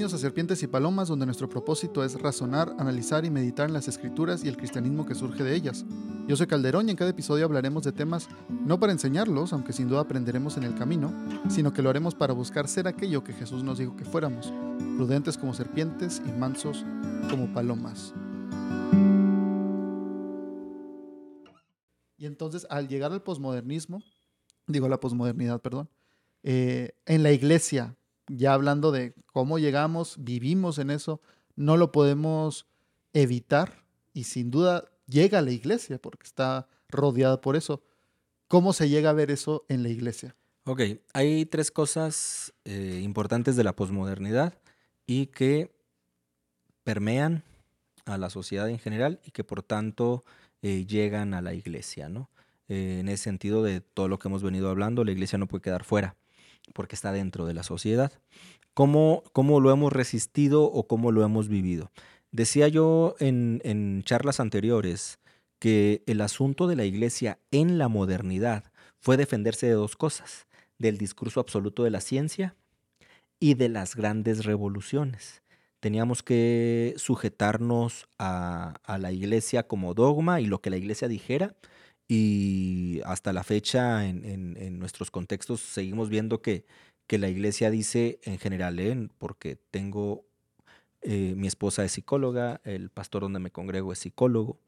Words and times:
A 0.00 0.08
Serpientes 0.08 0.62
y 0.62 0.66
Palomas, 0.66 1.08
donde 1.08 1.26
nuestro 1.26 1.46
propósito 1.46 2.02
es 2.02 2.18
razonar, 2.18 2.74
analizar 2.78 3.26
y 3.26 3.30
meditar 3.30 3.68
en 3.68 3.74
las 3.74 3.86
escrituras 3.86 4.42
y 4.42 4.48
el 4.48 4.56
cristianismo 4.56 5.04
que 5.04 5.14
surge 5.14 5.44
de 5.44 5.54
ellas. 5.54 5.84
Yo 6.26 6.36
soy 6.36 6.46
Calderón 6.46 6.88
y 6.88 6.92
en 6.92 6.96
cada 6.96 7.10
episodio 7.10 7.44
hablaremos 7.44 7.84
de 7.84 7.92
temas 7.92 8.26
no 8.48 8.80
para 8.80 8.92
enseñarlos, 8.92 9.52
aunque 9.52 9.74
sin 9.74 9.88
duda 9.88 10.00
aprenderemos 10.00 10.56
en 10.56 10.64
el 10.64 10.74
camino, 10.74 11.12
sino 11.50 11.74
que 11.74 11.82
lo 11.82 11.90
haremos 11.90 12.14
para 12.14 12.32
buscar 12.32 12.66
ser 12.66 12.88
aquello 12.88 13.22
que 13.22 13.34
Jesús 13.34 13.62
nos 13.62 13.76
dijo 13.78 13.94
que 13.94 14.06
fuéramos, 14.06 14.54
prudentes 14.96 15.36
como 15.36 15.52
serpientes 15.52 16.22
y 16.26 16.32
mansos 16.32 16.82
como 17.28 17.52
palomas. 17.52 18.14
Y 22.16 22.24
entonces, 22.24 22.66
al 22.70 22.88
llegar 22.88 23.12
al 23.12 23.22
posmodernismo, 23.22 24.02
digo 24.66 24.88
la 24.88 24.98
posmodernidad, 24.98 25.60
perdón, 25.60 25.90
eh, 26.42 26.92
en 27.04 27.22
la 27.22 27.32
iglesia, 27.32 27.98
ya 28.30 28.54
hablando 28.54 28.92
de 28.92 29.14
cómo 29.26 29.58
llegamos, 29.58 30.16
vivimos 30.18 30.78
en 30.78 30.90
eso, 30.90 31.20
no 31.56 31.76
lo 31.76 31.92
podemos 31.92 32.66
evitar 33.12 33.84
y 34.12 34.24
sin 34.24 34.50
duda 34.50 34.84
llega 35.06 35.38
a 35.38 35.42
la 35.42 35.50
iglesia 35.50 36.00
porque 36.00 36.26
está 36.26 36.68
rodeada 36.88 37.40
por 37.40 37.56
eso. 37.56 37.82
¿Cómo 38.48 38.72
se 38.72 38.88
llega 38.88 39.10
a 39.10 39.14
ver 39.14 39.30
eso 39.30 39.64
en 39.68 39.82
la 39.82 39.88
iglesia? 39.88 40.36
Ok, 40.64 40.80
hay 41.12 41.46
tres 41.46 41.70
cosas 41.70 42.52
eh, 42.64 43.00
importantes 43.02 43.56
de 43.56 43.64
la 43.64 43.74
posmodernidad 43.74 44.58
y 45.06 45.26
que 45.26 45.74
permean 46.84 47.44
a 48.04 48.18
la 48.18 48.30
sociedad 48.30 48.68
en 48.68 48.78
general 48.78 49.20
y 49.24 49.30
que 49.30 49.44
por 49.44 49.62
tanto 49.62 50.24
eh, 50.62 50.86
llegan 50.86 51.34
a 51.34 51.42
la 51.42 51.54
iglesia, 51.54 52.08
¿no? 52.08 52.30
Eh, 52.68 52.98
en 53.00 53.08
ese 53.08 53.24
sentido 53.24 53.62
de 53.62 53.80
todo 53.80 54.08
lo 54.08 54.18
que 54.18 54.28
hemos 54.28 54.42
venido 54.42 54.70
hablando, 54.70 55.04
la 55.04 55.12
iglesia 55.12 55.38
no 55.38 55.48
puede 55.48 55.62
quedar 55.62 55.84
fuera 55.84 56.16
porque 56.74 56.94
está 56.94 57.12
dentro 57.12 57.46
de 57.46 57.54
la 57.54 57.62
sociedad. 57.62 58.12
¿Cómo, 58.74 59.22
cómo 59.32 59.60
lo 59.60 59.72
hemos 59.72 59.92
resistido 59.92 60.64
o 60.64 60.86
cómo 60.86 61.12
lo 61.12 61.24
hemos 61.24 61.48
vivido? 61.48 61.90
Decía 62.32 62.68
yo 62.68 63.16
en, 63.18 63.60
en 63.64 64.02
charlas 64.04 64.40
anteriores 64.40 65.18
que 65.58 66.02
el 66.06 66.20
asunto 66.20 66.66
de 66.66 66.76
la 66.76 66.84
iglesia 66.84 67.38
en 67.50 67.78
la 67.78 67.88
modernidad 67.88 68.64
fue 68.98 69.16
defenderse 69.16 69.66
de 69.66 69.72
dos 69.72 69.96
cosas, 69.96 70.46
del 70.78 70.98
discurso 70.98 71.40
absoluto 71.40 71.84
de 71.84 71.90
la 71.90 72.00
ciencia 72.00 72.56
y 73.38 73.54
de 73.54 73.68
las 73.68 73.96
grandes 73.96 74.44
revoluciones. 74.44 75.42
Teníamos 75.80 76.22
que 76.22 76.94
sujetarnos 76.96 78.06
a, 78.18 78.74
a, 78.84 78.98
la 78.98 79.12
iglesia 79.12 79.66
como 79.66 79.94
dogma 79.94 80.40
y 80.40 80.46
lo 80.46 80.60
que 80.60 80.70
la 80.70 80.76
iglesia 80.76 81.08
dijera, 81.08 81.54
y 82.10 83.00
hasta 83.04 83.32
la 83.32 83.44
fecha 83.44 84.04
en, 84.04 84.24
en, 84.24 84.78
nuestros 84.80 85.12
contextos 85.12 85.60
seguimos 85.60 86.08
viendo 86.08 86.42
que, 86.42 86.66
que, 87.06 87.18
la 87.18 87.28
iglesia 87.28 87.70
dice 87.70 88.18
en 88.24 88.40
general, 88.40 88.80
¿eh? 88.80 89.08
porque 89.16 89.60
tengo, 89.70 90.24
eh, 91.02 91.34
mi 91.36 91.46
esposa 91.46 91.84
es 91.84 91.92
psicóloga, 91.92 92.60
el 92.64 92.90
pastor 92.90 93.22
donde 93.22 93.38
me 93.38 93.52
congrego 93.52 93.92
es 93.92 94.00
psicólogo, 94.00 94.58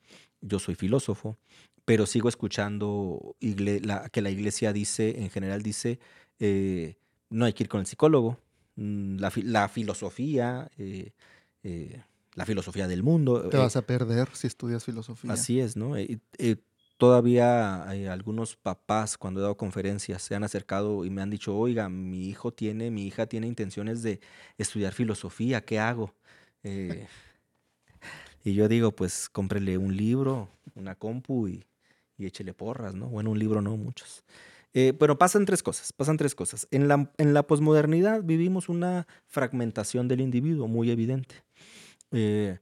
yo 0.41 0.61
soy 0.61 0.77
filósofo, 0.77 1.37
pero 1.85 2.07
sigo 2.07 2.29
escuchando 2.29 3.35
la, 3.41 4.09
que 4.09 4.23
la 4.23 4.31
iglesia 4.31 4.73
dice, 4.73 5.21
en 5.21 5.31
general 5.31 5.63
dice, 5.63 5.99
eh, 6.39 6.95
no 7.29 7.45
hay 7.45 7.55
que 7.55 7.65
ir 7.65 7.69
con 7.69 7.81
el 7.81 7.87
psicólogo, 7.87 8.39
mm, 8.77 9.17
la, 9.17 9.33
la 9.43 9.69
filosofía, 9.69 10.71
eh, 10.79 11.11
la 12.37 12.47
filosofía 12.47 12.87
del 12.87 13.03
mundo. 13.03 13.49
Te 13.49 13.57
vas 13.57 13.75
a 13.75 13.83
perder 13.83 14.29
si 14.33 14.47
estudias 14.47 14.85
filosofía. 14.85 15.33
Así 15.33 15.59
es, 15.59 15.77
¿no? 15.77 15.97
Todavía 17.03 17.83
hay 17.89 18.07
algunos 18.07 18.55
papás 18.55 19.19
cuando 19.19 19.41
he 19.41 19.43
dado 19.43 19.57
conferencias 19.57 20.23
se 20.23 20.37
han 20.37 20.45
acercado 20.45 21.05
y 21.05 21.11
me 21.11 21.21
han 21.21 21.31
dicho, 21.31 21.59
oiga, 21.59 21.89
mi 21.89 22.29
hijo 22.29 22.53
tiene, 22.53 22.93
mi 22.93 23.09
hija 23.09 23.27
tiene 23.27 23.49
intenciones 23.49 24.05
de 24.05 24.21
estudiar 24.57 24.93
filosofía, 24.93 25.65
¿qué 25.65 25.81
hago? 25.81 26.15
Eh, 26.63 27.09
y 28.45 28.55
yo 28.55 28.69
digo, 28.69 28.93
pues 28.93 29.29
cómprele 29.29 29.79
un 29.79 29.97
libro, 29.97 30.49
una 30.77 30.95
compu 30.95 31.49
y, 31.49 31.65
échele 32.19 32.55
porras, 32.55 32.95
¿no? 32.95 33.09
Bueno, 33.09 33.33
un 33.33 33.39
libro 33.41 33.61
no, 33.61 33.77
muchos. 33.77 34.23
Eh, 34.73 34.93
pero 34.97 35.19
pasan 35.19 35.45
tres 35.45 35.61
cosas, 35.65 35.93
pasan 35.93 36.17
tres 36.17 36.37
cosas. 36.37 36.69
En 36.71 36.87
la, 36.87 37.11
en 37.19 37.35
la 37.35 37.43
posmodernidad 37.43 38.23
vivimos 38.23 38.69
una 38.69 39.09
fragmentación 39.27 40.07
del 40.07 40.21
individuo 40.21 40.69
muy 40.69 40.93
evidente. 40.93 41.35
Eh, 42.13 42.61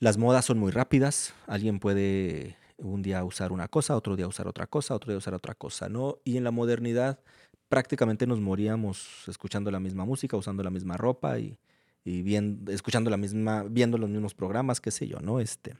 las 0.00 0.18
modas 0.18 0.44
son 0.44 0.58
muy 0.58 0.72
rápidas, 0.72 1.34
alguien 1.46 1.78
puede 1.78 2.56
un 2.78 3.02
día 3.02 3.24
usar 3.24 3.52
una 3.52 3.68
cosa, 3.68 3.96
otro 3.96 4.16
día 4.16 4.26
usar 4.26 4.48
otra 4.48 4.66
cosa, 4.66 4.94
otro 4.94 5.10
día 5.10 5.18
usar 5.18 5.34
otra 5.34 5.54
cosa, 5.54 5.88
¿no? 5.88 6.18
Y 6.24 6.36
en 6.36 6.44
la 6.44 6.50
modernidad 6.50 7.20
prácticamente 7.68 8.26
nos 8.26 8.40
moríamos 8.40 9.24
escuchando 9.26 9.70
la 9.70 9.80
misma 9.80 10.04
música, 10.04 10.36
usando 10.36 10.62
la 10.62 10.70
misma 10.70 10.96
ropa 10.96 11.38
y, 11.38 11.58
y 12.04 12.22
viendo, 12.22 12.70
escuchando 12.72 13.10
la 13.10 13.16
misma, 13.16 13.64
viendo 13.64 13.98
los 13.98 14.10
mismos 14.10 14.34
programas, 14.34 14.80
qué 14.80 14.90
sé 14.90 15.06
yo, 15.06 15.20
¿no? 15.20 15.40
Este, 15.40 15.76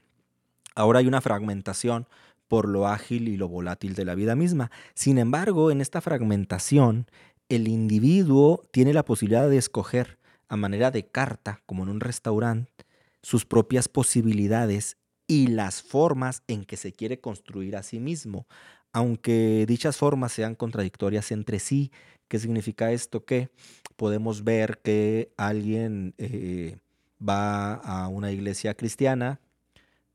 ahora 0.75 0.99
hay 0.99 1.07
una 1.07 1.21
fragmentación 1.21 2.07
por 2.47 2.67
lo 2.67 2.87
ágil 2.87 3.27
y 3.27 3.37
lo 3.37 3.47
volátil 3.47 3.95
de 3.95 4.05
la 4.05 4.15
vida 4.15 4.35
misma. 4.35 4.71
Sin 4.93 5.17
embargo, 5.17 5.71
en 5.71 5.81
esta 5.81 6.01
fragmentación, 6.01 7.07
el 7.49 7.67
individuo 7.67 8.63
tiene 8.71 8.93
la 8.93 9.05
posibilidad 9.05 9.49
de 9.49 9.57
escoger 9.57 10.17
a 10.47 10.57
manera 10.57 10.91
de 10.91 11.07
carta, 11.07 11.61
como 11.65 11.83
en 11.83 11.89
un 11.89 11.99
restaurante, 11.99 12.85
sus 13.21 13.45
propias 13.45 13.87
posibilidades 13.87 14.97
y 15.27 15.47
las 15.47 15.81
formas 15.81 16.43
en 16.47 16.65
que 16.65 16.77
se 16.77 16.93
quiere 16.93 17.19
construir 17.19 17.75
a 17.75 17.83
sí 17.83 17.99
mismo, 17.99 18.47
aunque 18.93 19.65
dichas 19.67 19.97
formas 19.97 20.31
sean 20.31 20.55
contradictorias 20.55 21.31
entre 21.31 21.59
sí. 21.59 21.91
¿Qué 22.27 22.39
significa 22.39 22.91
esto? 22.91 23.25
Que 23.25 23.49
podemos 23.95 24.43
ver 24.43 24.79
que 24.83 25.33
alguien 25.37 26.13
eh, 26.17 26.77
va 27.21 27.73
a 27.73 28.07
una 28.07 28.31
iglesia 28.31 28.73
cristiana, 28.75 29.41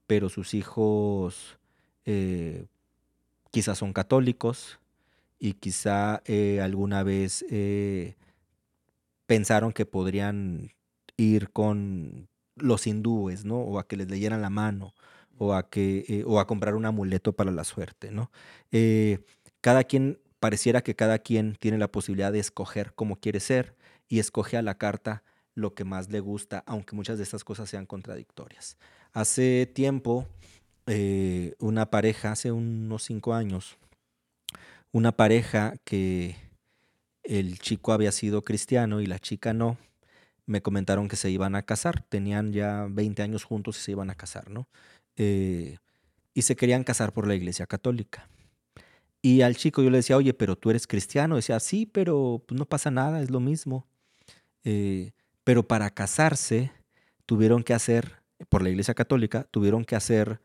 pero 0.06 0.28
sus 0.28 0.54
hijos 0.54 1.59
eh, 2.04 2.66
quizás 3.50 3.78
son 3.78 3.92
católicos 3.92 4.81
y 5.38 5.54
quizá 5.54 6.22
eh, 6.25 6.60
alguna 6.60 7.03
vez 7.03 7.44
pensaron 9.27 9.72
que 9.72 9.87
podrían 9.87 10.72
ir 11.16 11.50
con 11.50 12.29
los 12.60 12.87
hindúes, 12.87 13.44
¿no? 13.44 13.59
O 13.60 13.78
a 13.78 13.87
que 13.87 13.97
les 13.97 14.09
leyeran 14.09 14.43
la 14.43 14.50
mano, 14.50 14.94
o 15.38 15.54
a, 15.54 15.69
que, 15.69 16.04
eh, 16.09 16.25
o 16.26 16.41
a 16.41 16.47
comprar 16.47 16.75
un 16.75 16.87
amuleto 16.87 17.32
para 17.32 17.50
la 17.50 17.65
suerte, 17.65 18.10
¿no? 18.10 18.31
Eh, 18.72 19.19
cada 19.60 19.84
quien, 19.84 20.19
pareciera 20.38 20.82
que 20.82 20.94
cada 20.94 21.19
quien 21.19 21.56
tiene 21.59 21.78
la 21.78 21.93
posibilidad 21.93 22.32
de 22.32 22.38
escoger 22.38 22.93
cómo 22.94 23.16
quiere 23.16 23.41
ser 23.41 23.76
y 24.09 24.19
escoge 24.19 24.56
a 24.56 24.62
la 24.62 24.76
carta 24.76 25.22
lo 25.54 25.75
que 25.75 25.84
más 25.84 26.10
le 26.10 26.21
gusta, 26.21 26.62
aunque 26.66 26.97
muchas 26.97 27.19
de 27.19 27.25
estas 27.25 27.44
cosas 27.44 27.69
sean 27.69 27.87
contradictorias. 27.87 28.77
Hace 29.12 29.66
tiempo, 29.66 30.27
eh, 30.87 31.54
una 31.59 31.91
pareja, 31.91 32.32
hace 32.32 32.53
unos 32.53 33.04
cinco 33.04 33.34
años, 33.34 33.78
una 34.92 35.12
pareja 35.12 35.75
que 35.84 36.37
el 37.22 37.59
chico 37.59 37.92
había 37.92 38.12
sido 38.12 38.42
cristiano 38.42 39.00
y 39.00 39.06
la 39.06 39.19
chica 39.19 39.53
no, 39.53 39.78
me 40.50 40.62
comentaron 40.62 41.06
que 41.06 41.14
se 41.14 41.30
iban 41.30 41.54
a 41.54 41.62
casar, 41.62 42.02
tenían 42.08 42.52
ya 42.52 42.88
20 42.90 43.22
años 43.22 43.44
juntos 43.44 43.78
y 43.78 43.82
se 43.82 43.92
iban 43.92 44.10
a 44.10 44.16
casar, 44.16 44.50
¿no? 44.50 44.68
Eh, 45.16 45.78
y 46.34 46.42
se 46.42 46.56
querían 46.56 46.82
casar 46.82 47.12
por 47.12 47.28
la 47.28 47.36
iglesia 47.36 47.66
católica. 47.66 48.28
Y 49.22 49.42
al 49.42 49.54
chico 49.56 49.80
yo 49.80 49.90
le 49.90 49.98
decía, 49.98 50.16
oye, 50.16 50.34
pero 50.34 50.56
tú 50.56 50.70
eres 50.70 50.88
cristiano. 50.88 51.36
decía, 51.36 51.60
sí, 51.60 51.86
pero 51.86 52.42
pues, 52.46 52.58
no 52.58 52.66
pasa 52.66 52.90
nada, 52.90 53.22
es 53.22 53.30
lo 53.30 53.38
mismo. 53.38 53.86
Eh, 54.64 55.12
pero 55.44 55.68
para 55.68 55.90
casarse 55.90 56.72
tuvieron 57.26 57.62
que 57.62 57.74
hacer, 57.74 58.22
por 58.48 58.62
la 58.62 58.70
iglesia 58.70 58.94
católica, 58.94 59.44
tuvieron 59.44 59.84
que 59.84 59.94
hacer 59.94 60.40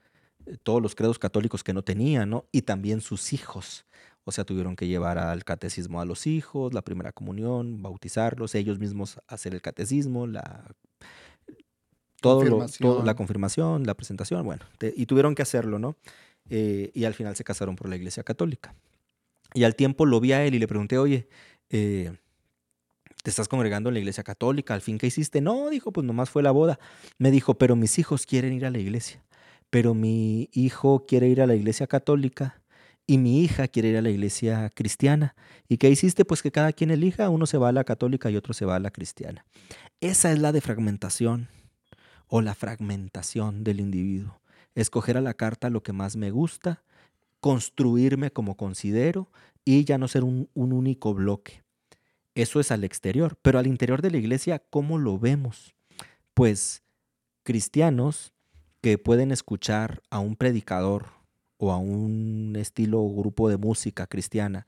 eh, 0.45 0.57
todos 0.61 0.83
los 0.83 0.93
credos 0.93 1.17
católicos 1.17 1.63
que 1.63 1.73
no 1.73 1.81
tenían, 1.81 2.29
¿no? 2.29 2.45
Y 2.51 2.61
también 2.61 3.01
sus 3.01 3.33
hijos. 3.33 3.87
O 4.25 4.31
sea, 4.31 4.43
tuvieron 4.43 4.75
que 4.75 4.87
llevar 4.87 5.19
al 5.19 5.43
catecismo 5.43 6.01
a 6.01 6.05
los 6.05 6.25
hijos, 6.25 6.73
la 6.73 6.81
primera 6.81 7.11
comunión, 7.11 7.81
bautizarlos, 7.81 8.55
ellos 8.55 8.79
mismos 8.79 9.19
hacer 9.27 9.53
el 9.53 9.61
catecismo, 9.61 10.25
la 10.25 10.75
todo 12.21 12.43
lo, 12.43 13.03
la 13.03 13.13
confirmación, 13.13 13.85
la 13.85 13.93
presentación, 13.93 14.43
bueno, 14.43 14.63
y 14.95 15.05
tuvieron 15.05 15.35
que 15.35 15.43
hacerlo, 15.43 15.77
¿no? 15.77 15.95
Eh, 16.49 16.91
y 16.95 17.05
al 17.05 17.13
final 17.13 17.35
se 17.35 17.43
casaron 17.43 17.75
por 17.75 17.87
la 17.87 17.97
Iglesia 17.97 18.23
Católica. 18.23 18.73
Y 19.53 19.63
al 19.63 19.75
tiempo 19.75 20.07
lo 20.07 20.19
vi 20.19 20.33
a 20.33 20.43
él 20.43 20.55
y 20.55 20.59
le 20.59 20.67
pregunté, 20.67 20.97
oye, 20.97 21.27
eh, 21.69 22.11
¿te 23.21 23.29
estás 23.29 23.47
congregando 23.47 23.89
en 23.89 23.93
la 23.93 23.99
Iglesia 23.99 24.23
Católica? 24.23 24.73
¿Al 24.73 24.81
fin 24.81 24.97
qué 24.97 25.05
hiciste? 25.05 25.39
No, 25.39 25.69
dijo, 25.69 25.91
pues 25.91 26.05
nomás 26.05 26.31
fue 26.31 26.41
la 26.41 26.49
boda. 26.49 26.79
Me 27.19 27.29
dijo, 27.29 27.59
pero 27.59 27.75
mis 27.75 27.99
hijos 27.99 28.25
quieren 28.25 28.53
ir 28.53 28.65
a 28.65 28.71
la 28.71 28.79
iglesia, 28.79 29.23
pero 29.69 29.93
mi 29.93 30.49
hijo 30.51 31.05
quiere 31.05 31.27
ir 31.27 31.41
a 31.41 31.47
la 31.47 31.55
Iglesia 31.55 31.85
Católica 31.85 32.59
y 33.07 33.17
mi 33.17 33.41
hija 33.41 33.67
quiere 33.67 33.89
ir 33.89 33.97
a 33.97 34.01
la 34.01 34.09
iglesia 34.09 34.69
cristiana. 34.73 35.35
¿Y 35.67 35.77
qué 35.77 35.89
hiciste? 35.89 36.25
Pues 36.25 36.41
que 36.41 36.51
cada 36.51 36.73
quien 36.73 36.91
elija, 36.91 37.29
uno 37.29 37.45
se 37.45 37.57
va 37.57 37.69
a 37.69 37.71
la 37.71 37.83
católica 37.83 38.29
y 38.31 38.35
otro 38.35 38.53
se 38.53 38.65
va 38.65 38.75
a 38.75 38.79
la 38.79 38.91
cristiana. 38.91 39.45
Esa 40.01 40.31
es 40.31 40.39
la 40.39 40.51
defragmentación 40.51 41.47
o 42.27 42.41
la 42.41 42.55
fragmentación 42.55 43.63
del 43.63 43.79
individuo. 43.79 44.39
Escoger 44.73 45.17
a 45.17 45.21
la 45.21 45.35
carta 45.35 45.69
lo 45.69 45.83
que 45.83 45.93
más 45.93 46.15
me 46.15 46.31
gusta, 46.31 46.83
construirme 47.39 48.31
como 48.31 48.57
considero 48.57 49.29
y 49.63 49.83
ya 49.85 49.97
no 49.97 50.07
ser 50.07 50.23
un, 50.23 50.49
único 50.53 51.13
bloque. 51.13 51.63
Eso 52.33 52.59
es 52.59 52.71
al 52.71 52.83
exterior, 52.83 53.37
pero 53.41 53.59
al 53.59 53.67
interior 53.67 54.01
de 54.01 54.11
la 54.11 54.17
iglesia, 54.17 54.59
¿cómo 54.69 54.97
lo 54.97 55.17
vemos? 55.17 55.75
Pues 56.33 56.83
cristianos 57.43 58.33
que 58.81 58.97
pueden 58.97 59.31
escuchar 59.31 60.01
a 60.09 60.19
un 60.19 60.35
predicador 60.35 61.14
o 61.57 61.71
a 61.71 61.77
un 61.77 62.55
estilo 62.57 63.01
o 63.01 63.15
grupo 63.15 63.49
de 63.49 63.57
música 63.57 64.07
cristiana, 64.07 64.67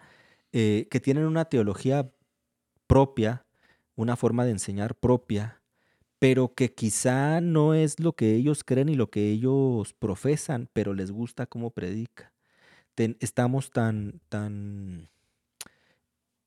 eh, 0.51 0.87
que 0.89 0.99
tienen 0.99 1.25
una 1.25 1.45
teología 1.45 2.09
propia, 2.87 3.45
una 3.95 4.15
forma 4.15 4.45
de 4.45 4.51
enseñar 4.51 4.95
propia, 4.95 5.61
pero 6.19 6.53
que 6.55 6.73
quizá 6.73 7.41
no 7.41 7.73
es 7.73 7.99
lo 7.99 8.13
que 8.13 8.35
ellos 8.35 8.63
creen 8.63 8.89
y 8.89 8.95
lo 8.95 9.09
que 9.09 9.29
ellos 9.29 9.93
profesan, 9.93 10.69
pero 10.73 10.93
les 10.93 11.11
gusta 11.11 11.45
cómo 11.45 11.71
predica. 11.71 12.31
estamos 13.19 13.69
tan, 13.69 14.21
tan, 14.29 15.09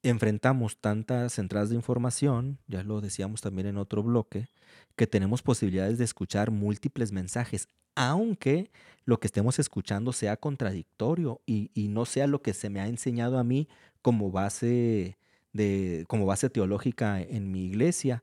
enfrentamos 0.03 0.79
tantas 0.81 1.39
entradas 1.39 1.71
de 1.71 1.77
información, 1.77 2.59
ya 2.67 2.83
lo 2.83 3.01
decíamos 3.01 3.41
también 3.41 3.69
en 3.69 3.79
otro 3.79 4.03
bloque, 4.03 4.49
que 4.97 5.07
tenemos 5.07 5.43
posibilidades 5.43 5.99
de 5.99 6.05
escuchar 6.05 6.51
múltiples 6.51 7.13
mensajes, 7.13 7.69
aunque 7.95 8.71
lo 9.05 9.19
que 9.19 9.27
estemos 9.27 9.59
escuchando 9.59 10.13
sea 10.13 10.37
contradictorio 10.37 11.41
y, 11.47 11.71
no 11.89 12.05
sea 12.05 12.27
lo 12.27 12.43
que 12.43 12.55
se 12.55 12.71
me 12.71 12.81
ha 12.81 12.87
enseñado 12.87 13.39
a 13.39 13.45
mí 13.45 13.69
como 14.03 14.31
base, 14.31 15.17
de, 15.53 16.05
como 16.09 16.27
base 16.27 16.51
teológica 16.51 17.21
en 17.21 17.51
mi 17.51 17.65
iglesia. 17.65 18.23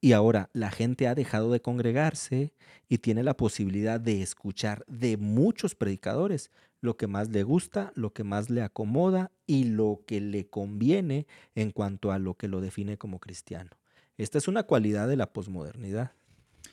Y 0.00 0.12
ahora 0.12 0.48
la 0.54 0.70
gente 0.70 1.06
ha 1.06 1.14
dejado 1.14 1.52
de 1.52 1.60
congregarse 1.60 2.54
y 2.88 2.98
tiene 2.98 3.22
la 3.22 3.36
posibilidad 3.36 4.00
de 4.00 4.22
escuchar 4.22 4.84
de 4.86 5.18
muchos 5.18 5.74
predicadores 5.74 6.50
lo 6.80 6.96
que 6.96 7.06
más 7.06 7.28
le 7.28 7.42
gusta, 7.42 7.92
lo 7.94 8.12
que 8.12 8.24
más 8.24 8.48
le 8.48 8.62
acomoda 8.62 9.30
y 9.46 9.64
lo 9.64 10.02
que 10.06 10.20
le 10.20 10.46
conviene 10.46 11.26
en 11.54 11.72
cuanto 11.72 12.10
a 12.12 12.18
lo 12.18 12.34
que 12.34 12.48
lo 12.48 12.60
define 12.60 12.96
como 12.96 13.18
cristiano. 13.18 13.70
Esta 14.16 14.38
es 14.38 14.48
una 14.48 14.62
cualidad 14.62 15.08
de 15.08 15.16
la 15.16 15.32
posmodernidad. 15.32 16.12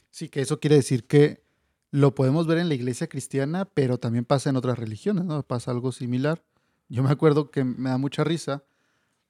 Sí, 0.10 0.30
que 0.30 0.42
eso 0.42 0.60
quiere 0.60 0.78
decir 0.78 1.06
que 1.06 1.44
lo 1.92 2.16
podemos 2.16 2.48
ver 2.48 2.58
en 2.58 2.70
la 2.70 2.76
iglesia 2.76 3.08
cristiana, 3.08 3.66
pero 3.66 3.98
también 3.98 4.26
pasa 4.26 4.50
en 4.50 4.58
otras 4.58 4.78
religiones, 4.78 5.26
¿no? 5.26 5.44
Pasa 5.44 5.72
algo 5.72 5.92
similar. 5.92 6.44
Yo 6.90 7.04
me 7.04 7.12
acuerdo 7.12 7.52
que 7.52 7.64
me 7.64 7.90
da 7.90 7.98
mucha 7.98 8.24
risa. 8.24 8.64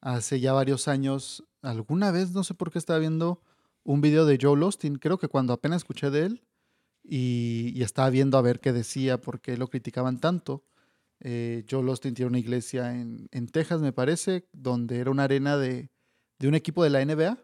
Hace 0.02 0.40
ya 0.40 0.54
varios 0.54 0.88
años, 0.88 1.44
alguna 1.62 2.12
vez, 2.12 2.32
no 2.32 2.44
sé 2.44 2.54
por 2.54 2.72
qué 2.72 2.80
estaba 2.80 3.00
viendo 3.00 3.42
un 3.84 4.02
video 4.02 4.26
de 4.26 4.38
Joe 4.42 4.62
Austin, 4.64 4.96
creo 4.96 5.18
que 5.18 5.28
cuando 5.28 5.54
apenas 5.54 5.78
escuché 5.78 6.10
de 6.10 6.26
él, 6.26 6.44
y, 7.04 7.82
estaba 7.82 8.10
viendo 8.10 8.38
a 8.38 8.42
ver 8.42 8.60
qué 8.60 8.74
decía, 8.74 9.22
por 9.22 9.40
qué 9.40 9.56
lo 9.58 9.70
criticaban 9.70 10.20
tanto. 10.20 10.66
Eh, 11.22 11.66
Joe 11.70 11.90
Austin 11.90 12.14
tiene 12.14 12.30
una 12.30 12.40
iglesia 12.40 12.94
en, 12.94 13.48
Texas, 13.48 13.82
me 13.82 13.94
parece, 13.94 14.46
donde 14.52 15.00
era 15.00 15.10
una 15.10 15.24
arena 15.24 15.58
de, 15.58 15.90
de 16.38 16.48
un 16.48 16.56
equipo 16.56 16.84
de 16.84 16.90
la 16.90 17.04
NBA. 17.04 17.38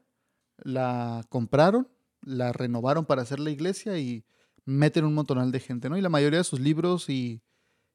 La 0.63 1.25
compraron, 1.29 1.87
la 2.21 2.51
renovaron 2.51 3.05
para 3.05 3.21
hacer 3.21 3.39
la 3.39 3.51
iglesia 3.51 3.97
y 3.97 4.25
meten 4.65 5.05
un 5.05 5.13
montonal 5.13 5.51
de 5.51 5.59
gente, 5.59 5.89
¿no? 5.89 5.97
Y 5.97 6.01
la 6.01 6.09
mayoría 6.09 6.39
de 6.39 6.43
sus 6.43 6.59
libros 6.59 7.09
y, 7.09 7.41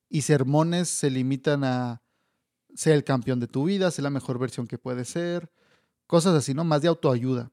y 0.09 0.23
sermones 0.23 0.89
se 0.89 1.11
limitan 1.11 1.65
a 1.65 2.03
ser 2.75 2.95
el 2.95 3.05
campeón 3.05 3.41
de 3.41 3.49
tu 3.49 3.65
vida, 3.65 3.91
ser 3.91 4.05
la 4.05 4.11
mejor 4.11 4.39
versión 4.39 4.67
que 4.67 4.79
puede 4.79 5.05
ser, 5.05 5.51
cosas 6.07 6.35
así, 6.35 6.55
¿no? 6.55 6.65
Más 6.65 6.83
de 6.83 6.89
autoayuda. 6.89 7.51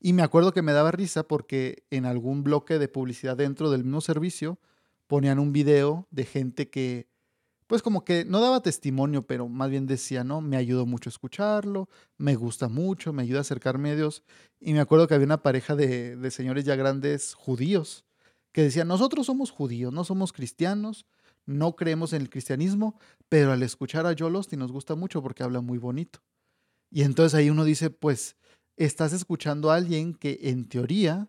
Y 0.00 0.12
me 0.12 0.22
acuerdo 0.22 0.52
que 0.52 0.62
me 0.62 0.72
daba 0.72 0.90
risa 0.90 1.22
porque 1.24 1.84
en 1.90 2.06
algún 2.06 2.42
bloque 2.42 2.78
de 2.78 2.88
publicidad 2.88 3.36
dentro 3.36 3.70
del 3.70 3.84
mismo 3.84 4.00
servicio 4.00 4.58
ponían 5.06 5.38
un 5.38 5.52
video 5.52 6.08
de 6.10 6.24
gente 6.24 6.70
que, 6.70 7.08
pues 7.66 7.82
como 7.82 8.04
que 8.04 8.24
no 8.24 8.40
daba 8.40 8.62
testimonio, 8.62 9.26
pero 9.26 9.48
más 9.48 9.70
bien 9.70 9.86
decía, 9.86 10.24
no, 10.24 10.40
me 10.40 10.56
ayudó 10.56 10.86
mucho 10.86 11.08
escucharlo, 11.08 11.88
me 12.18 12.34
gusta 12.34 12.68
mucho, 12.68 13.12
me 13.12 13.22
ayuda 13.22 13.38
a 13.38 13.42
acercarme 13.42 13.92
a 13.92 13.96
Dios. 13.96 14.24
Y 14.60 14.72
me 14.72 14.80
acuerdo 14.80 15.06
que 15.06 15.14
había 15.14 15.26
una 15.26 15.42
pareja 15.42 15.76
de, 15.76 16.16
de 16.16 16.30
señores 16.30 16.64
ya 16.64 16.74
grandes 16.74 17.34
judíos 17.34 18.04
que 18.52 18.62
decían, 18.62 18.88
nosotros 18.88 19.26
somos 19.26 19.50
judíos, 19.50 19.92
no 19.92 20.04
somos 20.04 20.32
cristianos, 20.32 21.06
no 21.46 21.74
creemos 21.74 22.12
en 22.12 22.22
el 22.22 22.30
cristianismo, 22.30 22.98
pero 23.28 23.52
al 23.52 23.62
escuchar 23.62 24.06
a 24.06 24.14
Joel 24.16 24.34
nos 24.56 24.72
gusta 24.72 24.94
mucho 24.94 25.22
porque 25.22 25.42
habla 25.42 25.60
muy 25.60 25.78
bonito. 25.78 26.20
Y 26.90 27.02
entonces 27.02 27.34
ahí 27.34 27.50
uno 27.50 27.64
dice, 27.64 27.90
pues 27.90 28.36
estás 28.76 29.12
escuchando 29.12 29.70
a 29.70 29.76
alguien 29.76 30.14
que 30.14 30.38
en 30.42 30.68
teoría 30.68 31.28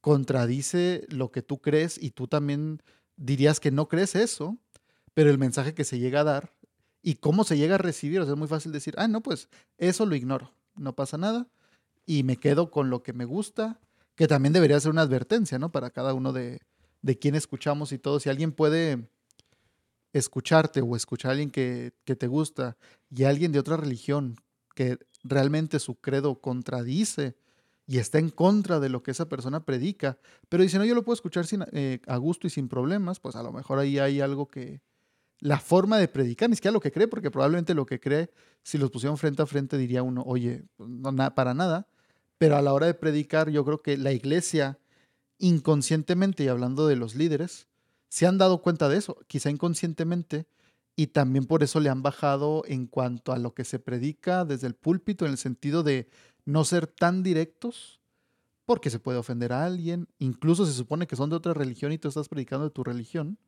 contradice 0.00 1.06
lo 1.08 1.30
que 1.30 1.42
tú 1.42 1.60
crees 1.60 1.96
y 2.02 2.10
tú 2.10 2.28
también 2.28 2.82
dirías 3.16 3.60
que 3.60 3.70
no 3.70 3.88
crees 3.88 4.14
eso, 4.14 4.58
pero 5.14 5.30
el 5.30 5.38
mensaje 5.38 5.74
que 5.74 5.84
se 5.84 5.98
llega 5.98 6.20
a 6.20 6.24
dar 6.24 6.52
y 7.02 7.14
cómo 7.14 7.44
se 7.44 7.56
llega 7.56 7.76
a 7.76 7.78
recibir, 7.78 8.20
es 8.20 8.36
muy 8.36 8.48
fácil 8.48 8.72
decir, 8.72 8.94
ah, 8.98 9.08
no, 9.08 9.22
pues 9.22 9.48
eso 9.78 10.06
lo 10.06 10.14
ignoro, 10.14 10.52
no 10.76 10.94
pasa 10.94 11.18
nada 11.18 11.48
y 12.06 12.22
me 12.22 12.36
quedo 12.36 12.70
con 12.70 12.90
lo 12.90 13.02
que 13.02 13.12
me 13.12 13.24
gusta, 13.24 13.80
que 14.22 14.28
también 14.28 14.52
debería 14.52 14.78
ser 14.78 14.92
una 14.92 15.02
advertencia, 15.02 15.58
¿no? 15.58 15.72
Para 15.72 15.90
cada 15.90 16.14
uno 16.14 16.32
de, 16.32 16.60
de 17.00 17.18
quien 17.18 17.34
escuchamos 17.34 17.90
y 17.90 17.98
todo. 17.98 18.20
Si 18.20 18.30
alguien 18.30 18.52
puede 18.52 19.10
escucharte 20.12 20.80
o 20.80 20.94
escuchar 20.94 21.30
a 21.30 21.32
alguien 21.32 21.50
que, 21.50 21.92
que 22.04 22.14
te 22.14 22.28
gusta 22.28 22.76
y 23.10 23.24
alguien 23.24 23.50
de 23.50 23.58
otra 23.58 23.76
religión 23.76 24.36
que 24.76 24.98
realmente 25.24 25.80
su 25.80 25.96
credo 25.96 26.40
contradice 26.40 27.34
y 27.88 27.98
está 27.98 28.20
en 28.20 28.30
contra 28.30 28.78
de 28.78 28.90
lo 28.90 29.02
que 29.02 29.10
esa 29.10 29.28
persona 29.28 29.64
predica, 29.64 30.18
pero 30.48 30.62
dice, 30.62 30.78
no, 30.78 30.84
yo 30.84 30.94
lo 30.94 31.02
puedo 31.02 31.14
escuchar 31.14 31.44
sin, 31.44 31.64
eh, 31.72 31.98
a 32.06 32.16
gusto 32.16 32.46
y 32.46 32.50
sin 32.50 32.68
problemas, 32.68 33.18
pues 33.18 33.34
a 33.34 33.42
lo 33.42 33.50
mejor 33.50 33.80
ahí 33.80 33.98
hay 33.98 34.20
algo 34.20 34.46
que... 34.46 34.82
La 35.40 35.58
forma 35.58 35.98
de 35.98 36.06
predicar, 36.06 36.48
ni 36.48 36.54
siquiera 36.54 36.74
lo 36.74 36.78
que 36.78 36.92
cree, 36.92 37.08
porque 37.08 37.32
probablemente 37.32 37.74
lo 37.74 37.86
que 37.86 37.98
cree, 37.98 38.30
si 38.62 38.78
los 38.78 38.92
pusieron 38.92 39.18
frente 39.18 39.42
a 39.42 39.46
frente, 39.46 39.76
diría 39.76 40.04
uno, 40.04 40.22
oye, 40.24 40.62
pues, 40.76 40.88
no, 40.88 41.34
para 41.34 41.54
nada, 41.54 41.88
pero 42.42 42.56
a 42.56 42.60
la 42.60 42.74
hora 42.74 42.86
de 42.86 42.94
predicar, 42.94 43.50
yo 43.50 43.64
creo 43.64 43.82
que 43.82 43.96
la 43.96 44.10
iglesia, 44.10 44.76
inconscientemente, 45.38 46.42
y 46.42 46.48
hablando 46.48 46.88
de 46.88 46.96
los 46.96 47.14
líderes, 47.14 47.68
se 48.08 48.26
han 48.26 48.36
dado 48.36 48.62
cuenta 48.62 48.88
de 48.88 48.96
eso, 48.98 49.16
quizá 49.28 49.48
inconscientemente, 49.48 50.48
y 50.96 51.06
también 51.06 51.46
por 51.46 51.62
eso 51.62 51.78
le 51.78 51.88
han 51.88 52.02
bajado 52.02 52.64
en 52.66 52.88
cuanto 52.88 53.32
a 53.32 53.38
lo 53.38 53.54
que 53.54 53.62
se 53.62 53.78
predica 53.78 54.44
desde 54.44 54.66
el 54.66 54.74
púlpito, 54.74 55.24
en 55.24 55.30
el 55.30 55.38
sentido 55.38 55.84
de 55.84 56.08
no 56.44 56.64
ser 56.64 56.88
tan 56.88 57.22
directos, 57.22 58.00
porque 58.66 58.90
se 58.90 58.98
puede 58.98 59.18
ofender 59.18 59.52
a 59.52 59.64
alguien, 59.64 60.08
incluso 60.18 60.66
se 60.66 60.72
supone 60.72 61.06
que 61.06 61.14
son 61.14 61.30
de 61.30 61.36
otra 61.36 61.54
religión 61.54 61.92
y 61.92 61.98
tú 61.98 62.08
estás 62.08 62.28
predicando 62.28 62.64
de 62.64 62.72
tu 62.72 62.82
religión, 62.82 63.38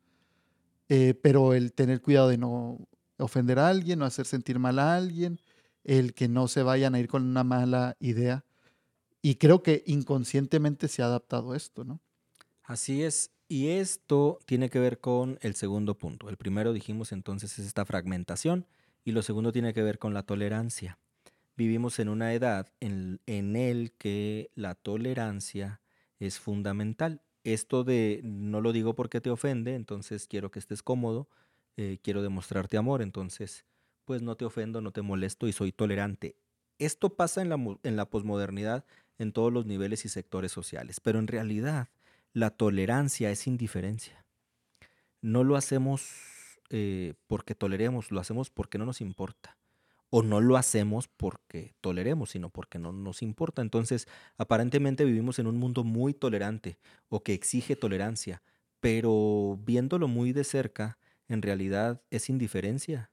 eh, 0.87 1.15
pero 1.21 1.53
el 1.53 1.73
tener 1.73 2.01
cuidado 2.01 2.29
de 2.29 2.37
no 2.37 2.77
ofender 3.17 3.59
a 3.59 3.67
alguien, 3.67 3.99
no 3.99 4.05
hacer 4.05 4.25
sentir 4.25 4.57
mal 4.57 4.79
a 4.79 4.95
alguien, 4.95 5.41
el 5.83 6.13
que 6.13 6.29
no 6.29 6.47
se 6.47 6.63
vayan 6.63 6.95
a 6.95 6.99
ir 7.01 7.09
con 7.09 7.23
una 7.23 7.43
mala 7.43 7.97
idea. 7.99 8.45
Y 9.25 9.37
creo 9.37 9.63
que 9.63 9.81
inconscientemente 9.87 10.87
se 10.87 11.01
ha 11.01 11.07
adaptado 11.07 11.55
esto, 11.55 11.83
¿no? 11.83 11.99
Así 12.61 13.01
es. 13.01 13.31
Y 13.47 13.69
esto 13.69 14.37
tiene 14.45 14.69
que 14.69 14.77
ver 14.77 14.99
con 14.99 15.39
el 15.41 15.55
segundo 15.55 15.97
punto. 15.97 16.29
El 16.29 16.37
primero 16.37 16.73
dijimos 16.73 17.11
entonces 17.11 17.57
es 17.57 17.65
esta 17.65 17.85
fragmentación 17.85 18.67
y 19.03 19.13
lo 19.13 19.23
segundo 19.23 19.51
tiene 19.51 19.73
que 19.73 19.81
ver 19.81 19.97
con 19.97 20.13
la 20.13 20.21
tolerancia. 20.21 20.99
Vivimos 21.57 21.97
en 21.97 22.09
una 22.09 22.35
edad 22.35 22.71
en, 22.79 23.19
en 23.25 23.55
el 23.55 23.93
que 23.93 24.51
la 24.53 24.75
tolerancia 24.75 25.81
es 26.19 26.37
fundamental. 26.37 27.23
Esto 27.43 27.83
de 27.83 28.21
no 28.23 28.61
lo 28.61 28.73
digo 28.73 28.93
porque 28.93 29.21
te 29.21 29.31
ofende, 29.31 29.73
entonces 29.73 30.27
quiero 30.27 30.51
que 30.51 30.59
estés 30.59 30.83
cómodo, 30.83 31.29
eh, 31.77 31.97
quiero 32.03 32.21
demostrarte 32.21 32.77
amor, 32.77 33.01
entonces 33.01 33.65
pues 34.03 34.21
no 34.21 34.37
te 34.37 34.45
ofendo, 34.45 34.81
no 34.81 34.91
te 34.91 35.01
molesto 35.01 35.47
y 35.47 35.51
soy 35.51 35.71
tolerante. 35.71 36.35
Esto 36.77 37.15
pasa 37.15 37.41
en 37.41 37.49
la, 37.49 37.55
en 37.83 37.95
la 37.95 38.09
posmodernidad 38.09 38.85
en 39.17 39.31
todos 39.31 39.51
los 39.51 39.65
niveles 39.65 40.05
y 40.05 40.09
sectores 40.09 40.51
sociales, 40.51 40.99
pero 40.99 41.19
en 41.19 41.27
realidad 41.27 41.89
la 42.33 42.49
tolerancia 42.49 43.31
es 43.31 43.47
indiferencia. 43.47 44.25
No 45.21 45.43
lo 45.43 45.55
hacemos 45.55 46.11
eh, 46.69 47.13
porque 47.27 47.55
toleremos, 47.55 48.11
lo 48.11 48.19
hacemos 48.19 48.49
porque 48.49 48.77
no 48.77 48.85
nos 48.85 49.01
importa. 49.01 49.57
O 50.09 50.21
no 50.21 50.39
lo 50.39 50.55
hacemos 50.55 51.07
porque 51.07 51.73
toleremos, 51.81 52.31
sino 52.31 52.49
porque 52.49 52.79
no 52.79 52.91
nos 52.91 53.21
importa. 53.21 53.61
Entonces, 53.61 54.07
aparentemente 54.37 55.03
vivimos 55.03 55.39
en 55.39 55.47
un 55.47 55.57
mundo 55.57 55.83
muy 55.83 56.13
tolerante 56.13 56.77
o 57.09 57.23
que 57.23 57.33
exige 57.33 57.75
tolerancia, 57.75 58.41
pero 58.79 59.59
viéndolo 59.65 60.07
muy 60.07 60.31
de 60.31 60.43
cerca, 60.43 60.97
en 61.27 61.41
realidad 61.41 62.01
es 62.11 62.29
indiferencia. 62.29 63.11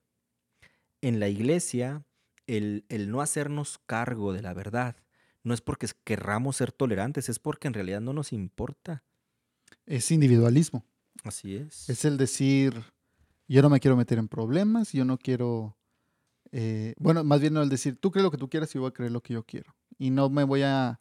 En 1.00 1.18
la 1.18 1.28
iglesia, 1.28 2.04
el, 2.46 2.84
el 2.88 3.10
no 3.10 3.20
hacernos 3.20 3.78
cargo 3.86 4.32
de 4.32 4.42
la 4.42 4.52
verdad 4.52 4.96
no 5.44 5.54
es 5.54 5.60
porque 5.60 5.88
querramos 6.04 6.56
ser 6.56 6.72
tolerantes, 6.72 7.28
es 7.28 7.38
porque 7.38 7.68
en 7.68 7.74
realidad 7.74 8.00
no 8.00 8.12
nos 8.12 8.32
importa 8.32 9.02
es 9.86 10.10
individualismo. 10.10 10.84
Así 11.24 11.56
es. 11.56 11.88
Es 11.88 12.04
el 12.04 12.16
decir, 12.16 12.82
yo 13.48 13.62
no 13.62 13.70
me 13.70 13.80
quiero 13.80 13.96
meter 13.96 14.18
en 14.18 14.28
problemas, 14.28 14.92
yo 14.92 15.04
no 15.04 15.18
quiero, 15.18 15.76
eh, 16.50 16.94
bueno, 16.98 17.24
más 17.24 17.40
bien 17.40 17.54
no 17.54 17.62
el 17.62 17.68
decir, 17.68 17.96
tú 17.96 18.10
crees 18.10 18.24
lo 18.24 18.30
que 18.30 18.38
tú 18.38 18.48
quieras 18.48 18.70
y 18.70 18.74
yo 18.74 18.82
voy 18.82 18.90
a 18.90 18.94
creer 18.94 19.12
lo 19.12 19.22
que 19.22 19.34
yo 19.34 19.44
quiero. 19.44 19.74
Y 19.98 20.10
no 20.10 20.30
me 20.30 20.44
voy 20.44 20.62
a, 20.62 20.98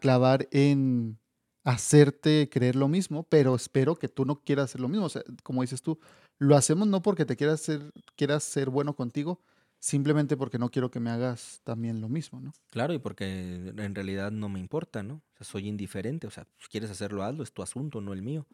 clavar 0.00 0.48
en 0.50 1.18
hacerte 1.62 2.48
creer 2.50 2.74
lo 2.74 2.88
mismo, 2.88 3.24
pero 3.24 3.54
espero 3.54 3.96
que 3.96 4.08
tú 4.08 4.24
no 4.24 4.40
quieras 4.40 4.66
hacer 4.66 4.80
lo 4.80 4.88
mismo. 4.88 5.06
O 5.06 5.10
sea, 5.10 5.22
como 5.42 5.60
dices 5.60 5.82
tú, 5.82 5.98
lo 6.38 6.56
hacemos 6.56 6.88
no 6.88 7.02
porque 7.02 7.26
te 7.26 7.36
quieras 7.36 7.60
ser, 7.60 7.92
quieras 8.16 8.44
ser 8.44 8.70
bueno 8.70 8.94
contigo, 8.94 9.40
simplemente 9.84 10.38
porque 10.38 10.58
no 10.58 10.70
quiero 10.70 10.90
que 10.90 10.98
me 10.98 11.10
hagas 11.10 11.60
también 11.62 12.00
lo 12.00 12.08
mismo, 12.08 12.40
¿no? 12.40 12.54
Claro, 12.70 12.94
y 12.94 12.98
porque 12.98 13.70
en 13.76 13.94
realidad 13.94 14.30
no 14.30 14.48
me 14.48 14.58
importa, 14.58 15.02
¿no? 15.02 15.16
O 15.16 15.36
sea, 15.36 15.44
soy 15.44 15.68
indiferente, 15.68 16.26
o 16.26 16.30
sea, 16.30 16.46
si 16.56 16.68
quieres 16.68 16.90
hacerlo, 16.90 17.22
hazlo, 17.22 17.42
es 17.42 17.52
tu 17.52 17.62
asunto, 17.62 18.00
no 18.00 18.14
el 18.14 18.22
mío. 18.22 18.46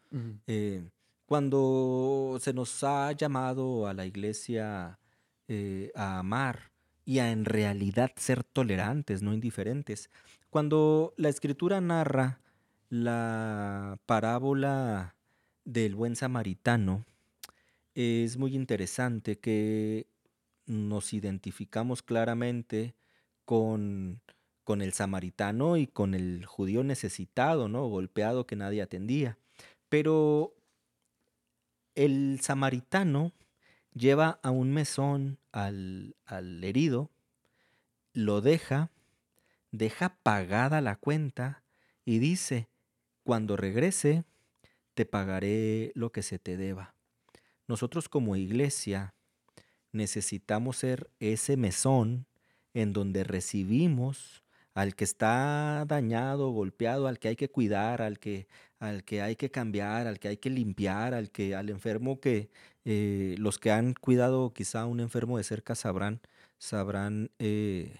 Eh, 0.45 0.89
cuando 1.25 2.37
se 2.41 2.51
nos 2.51 2.83
ha 2.83 3.13
llamado 3.13 3.87
a 3.87 3.93
la 3.93 4.05
iglesia 4.05 4.99
eh, 5.47 5.93
a 5.95 6.19
amar 6.19 6.73
y 7.05 7.19
a 7.19 7.31
en 7.31 7.45
realidad 7.45 8.11
ser 8.17 8.43
tolerantes, 8.43 9.21
no 9.21 9.33
indiferentes, 9.33 10.09
cuando 10.49 11.13
la 11.15 11.29
escritura 11.29 11.79
narra 11.79 12.41
la 12.89 13.97
parábola 14.05 15.15
del 15.63 15.95
buen 15.95 16.17
samaritano, 16.17 17.05
es 17.95 18.35
muy 18.35 18.53
interesante 18.53 19.39
que 19.39 20.10
nos 20.71 21.13
identificamos 21.13 22.01
claramente 22.01 22.95
con, 23.43 24.21
con 24.63 24.81
el 24.81 24.93
samaritano 24.93 25.75
y 25.75 25.85
con 25.85 26.13
el 26.13 26.45
judío 26.45 26.83
necesitado, 26.83 27.67
¿no? 27.67 27.85
Golpeado 27.87 28.47
que 28.47 28.55
nadie 28.55 28.81
atendía. 28.81 29.37
Pero 29.89 30.55
el 31.93 32.39
samaritano 32.41 33.33
lleva 33.93 34.39
a 34.43 34.51
un 34.51 34.71
mesón 34.71 35.39
al, 35.51 36.15
al 36.25 36.63
herido, 36.63 37.11
lo 38.13 38.39
deja, 38.39 38.91
deja 39.71 40.15
pagada 40.23 40.79
la 40.79 40.95
cuenta 40.95 41.63
y 42.05 42.19
dice, 42.19 42.69
cuando 43.23 43.57
regrese, 43.57 44.23
te 44.93 45.05
pagaré 45.05 45.91
lo 45.95 46.13
que 46.13 46.23
se 46.23 46.39
te 46.39 46.55
deba. 46.55 46.95
Nosotros 47.67 48.07
como 48.07 48.37
iglesia 48.37 49.13
necesitamos 49.91 50.77
ser 50.77 51.09
ese 51.19 51.57
mesón 51.57 52.27
en 52.73 52.93
donde 52.93 53.23
recibimos 53.23 54.43
al 54.73 54.95
que 54.95 55.03
está 55.03 55.85
dañado, 55.87 56.51
golpeado, 56.51 57.07
al 57.07 57.19
que 57.19 57.29
hay 57.29 57.35
que 57.35 57.49
cuidar, 57.49 58.01
al 58.01 58.19
que, 58.19 58.47
al 58.79 59.03
que 59.03 59.21
hay 59.21 59.35
que 59.35 59.51
cambiar, 59.51 60.07
al 60.07 60.19
que 60.19 60.29
hay 60.29 60.37
que 60.37 60.49
limpiar, 60.49 61.13
al 61.13 61.29
que, 61.31 61.55
al 61.55 61.69
enfermo 61.69 62.19
que 62.21 62.49
eh, 62.85 63.35
los 63.37 63.59
que 63.59 63.71
han 63.71 63.93
cuidado 63.93 64.53
quizá 64.53 64.85
un 64.85 64.99
enfermo 65.01 65.37
de 65.37 65.43
cerca 65.43 65.75
sabrán, 65.75 66.21
sabrán 66.57 67.31
eh, 67.39 67.99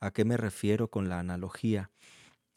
a 0.00 0.10
qué 0.12 0.24
me 0.24 0.36
refiero 0.36 0.90
con 0.90 1.08
la 1.08 1.20
analogía. 1.20 1.90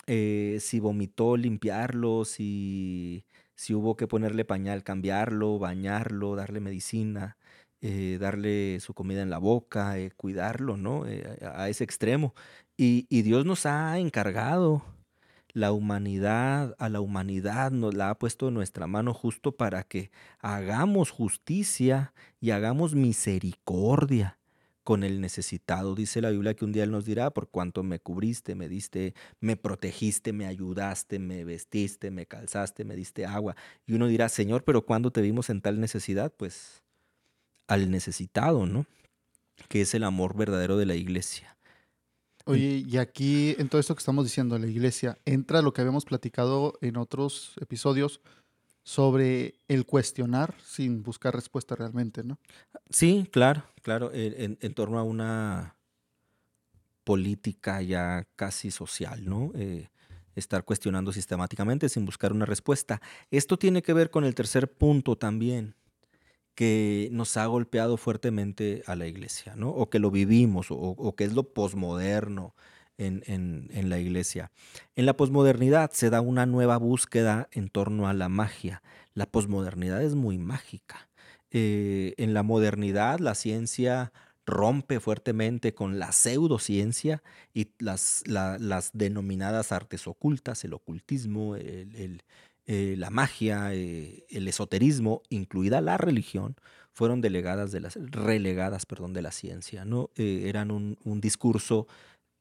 Eh, 0.08 0.58
si 0.62 0.80
vomitó, 0.80 1.38
limpiarlo, 1.38 2.26
si, 2.26 3.26
si 3.56 3.74
hubo 3.74 3.96
que 3.96 4.08
ponerle 4.08 4.46
pañal, 4.46 4.84
cambiarlo, 4.84 5.60
bañarlo, 5.60 6.36
darle 6.36 6.60
medicina, 6.60 7.38
eh, 7.86 8.18
darle 8.18 8.80
su 8.80 8.94
comida 8.94 9.22
en 9.22 9.30
la 9.30 9.40
boca, 9.40 10.00
eh, 10.00 10.10
cuidarlo, 10.16 10.78
¿no? 10.78 11.06
Eh, 11.06 11.38
a 11.42 11.68
ese 11.68 11.84
extremo. 11.84 12.34
Y, 12.78 13.04
Dios 13.24 13.46
nos 13.46 13.66
ha 13.66 14.00
encargado 14.00 14.84
la 15.52 15.74
humanidad, 15.74 16.76
a 16.80 16.88
la 16.88 17.02
humanidad 17.02 17.72
nos 17.72 17.94
la 17.94 18.10
ha 18.10 18.18
puesto 18.18 18.48
en 18.48 18.54
nuestra 18.54 18.88
mano 18.88 19.14
justo 19.14 19.52
para 19.58 19.84
que 19.84 20.12
hagamos 20.40 21.12
justicia 21.12 22.14
y 22.40 22.52
hagamos 22.52 22.96
misericordia 22.96 24.40
con 24.84 25.04
el 25.04 25.20
necesitado. 25.20 25.94
Dice 25.94 26.22
la 26.22 26.30
Biblia 26.30 26.54
que 26.54 26.64
un 26.64 26.72
día 26.72 26.86
Él 26.86 26.92
nos 26.92 27.04
dirá, 27.04 27.32
por 27.32 27.50
cuanto 27.50 27.84
me 27.84 28.00
cubriste, 28.00 28.56
me 28.56 28.70
diste, 28.70 29.14
me 29.42 29.58
protegiste, 29.58 30.32
me 30.32 30.46
ayudaste, 30.46 31.20
me 31.20 31.44
vestiste, 31.44 32.12
me 32.12 32.28
calzaste, 32.28 32.86
me 32.86 32.96
diste 32.96 33.26
agua. 33.26 33.58
Y 33.86 33.94
uno 33.94 34.08
dirá, 34.08 34.30
Señor, 34.30 34.64
pero 34.64 34.86
¿cuándo 34.86 35.12
te 35.12 35.22
vimos 35.22 35.50
en 35.50 35.62
tal 35.62 35.82
necesidad? 35.82 36.32
Pues 36.36 36.83
al 37.68 37.90
necesitado, 37.92 38.66
¿no? 38.66 38.86
Que 39.70 39.82
es 39.82 39.94
el 39.94 40.04
amor 40.04 40.36
verdadero 40.36 40.78
de 40.78 40.86
la 40.86 40.96
iglesia. 40.96 41.58
Oye, 42.46 42.84
y 42.86 42.98
aquí 42.98 43.56
en 43.58 43.70
todo 43.70 43.80
esto 43.80 43.96
que 43.96 44.00
estamos 44.00 44.26
diciendo, 44.26 44.60
la 44.60 44.68
iglesia, 44.68 45.18
entra 45.26 45.62
lo 45.62 45.72
que 45.72 45.82
habíamos 45.82 46.04
platicado 46.04 46.78
en 46.82 46.98
otros 46.98 47.54
episodios 47.62 48.20
sobre 48.84 49.56
el 49.70 49.86
cuestionar 49.86 50.56
sin 50.62 51.04
buscar 51.04 51.34
respuesta 51.34 51.76
realmente, 51.76 52.22
¿no? 52.24 52.38
Sí, 52.90 53.30
claro, 53.32 53.64
claro, 53.82 54.12
en, 54.14 54.58
torno 54.74 55.00
a 55.00 55.04
una 55.04 55.78
política 57.06 57.82
ya 57.82 58.28
casi 58.36 58.72
social, 58.72 59.24
¿no? 59.24 59.52
Eh, 59.56 59.90
estar 60.36 60.66
cuestionando 60.66 61.14
sistemáticamente 61.14 61.88
sin 61.88 62.06
buscar 62.06 62.34
una 62.34 62.46
respuesta. 62.46 63.02
Esto 63.32 63.58
tiene 63.58 63.82
que 63.82 63.94
ver 63.94 64.10
con 64.10 64.26
el 64.26 64.36
tercer 64.36 64.70
punto 64.70 65.16
también, 65.16 65.76
que 66.56 67.10
nos 67.12 67.38
ha 67.38 67.46
golpeado 67.46 67.98
fuertemente 67.98 68.84
a 68.86 68.96
la 68.96 69.08
iglesia, 69.08 69.56
¿no? 69.56 69.70
O 69.70 69.90
que 69.90 70.00
lo 70.00 70.12
vivimos, 70.12 70.68
o, 70.70 71.16
que 71.16 71.24
es 71.24 71.34
lo 71.34 71.44
posmoderno 71.54 72.56
en, 72.98 73.24
en, 73.28 73.90
la 73.90 74.00
iglesia. 74.00 74.52
En 74.96 75.06
la 75.06 75.18
posmodernidad 75.18 75.92
se 75.92 76.10
da 76.10 76.22
una 76.22 76.46
nueva 76.46 76.78
búsqueda 76.78 77.50
en 77.52 77.70
torno 77.70 78.08
a 78.08 78.14
la 78.14 78.30
magia. 78.30 78.84
La 79.14 79.26
posmodernidad 79.26 80.04
es 80.04 80.16
muy 80.16 80.38
mágica. 80.38 81.10
Eh, 81.52 82.14
en 82.18 82.34
la 82.34 82.44
modernidad 82.44 83.20
la 83.20 83.36
ciencia 83.36 84.12
rompe 84.46 85.00
fuertemente 85.00 85.74
con 85.74 86.00
la 86.00 86.12
pseudociencia 86.12 87.24
y 87.54 87.70
las, 87.80 88.24
las 88.28 88.92
denominadas 88.94 89.72
artes 89.72 90.08
ocultas, 90.08 90.64
el 90.64 90.74
ocultismo, 90.74 91.56
el, 91.56 92.24
eh, 92.66 92.96
la 92.98 93.10
magia, 93.10 93.74
eh, 93.74 94.26
el 94.30 94.48
esoterismo, 94.48 95.22
incluida 95.30 95.82
la 95.82 95.98
religión, 95.98 96.56
fueron 96.94 97.20
delegadas 97.20 97.72
de 97.72 97.82
las, 97.82 97.96
relegadas 97.96 98.86
perdón, 98.86 99.14
de 99.14 99.22
la 99.22 99.32
ciencia. 99.32 99.84
¿no? 99.84 100.10
Eh, 100.16 100.44
eran 100.46 100.72
un, 100.72 101.22
discurso 101.22 101.88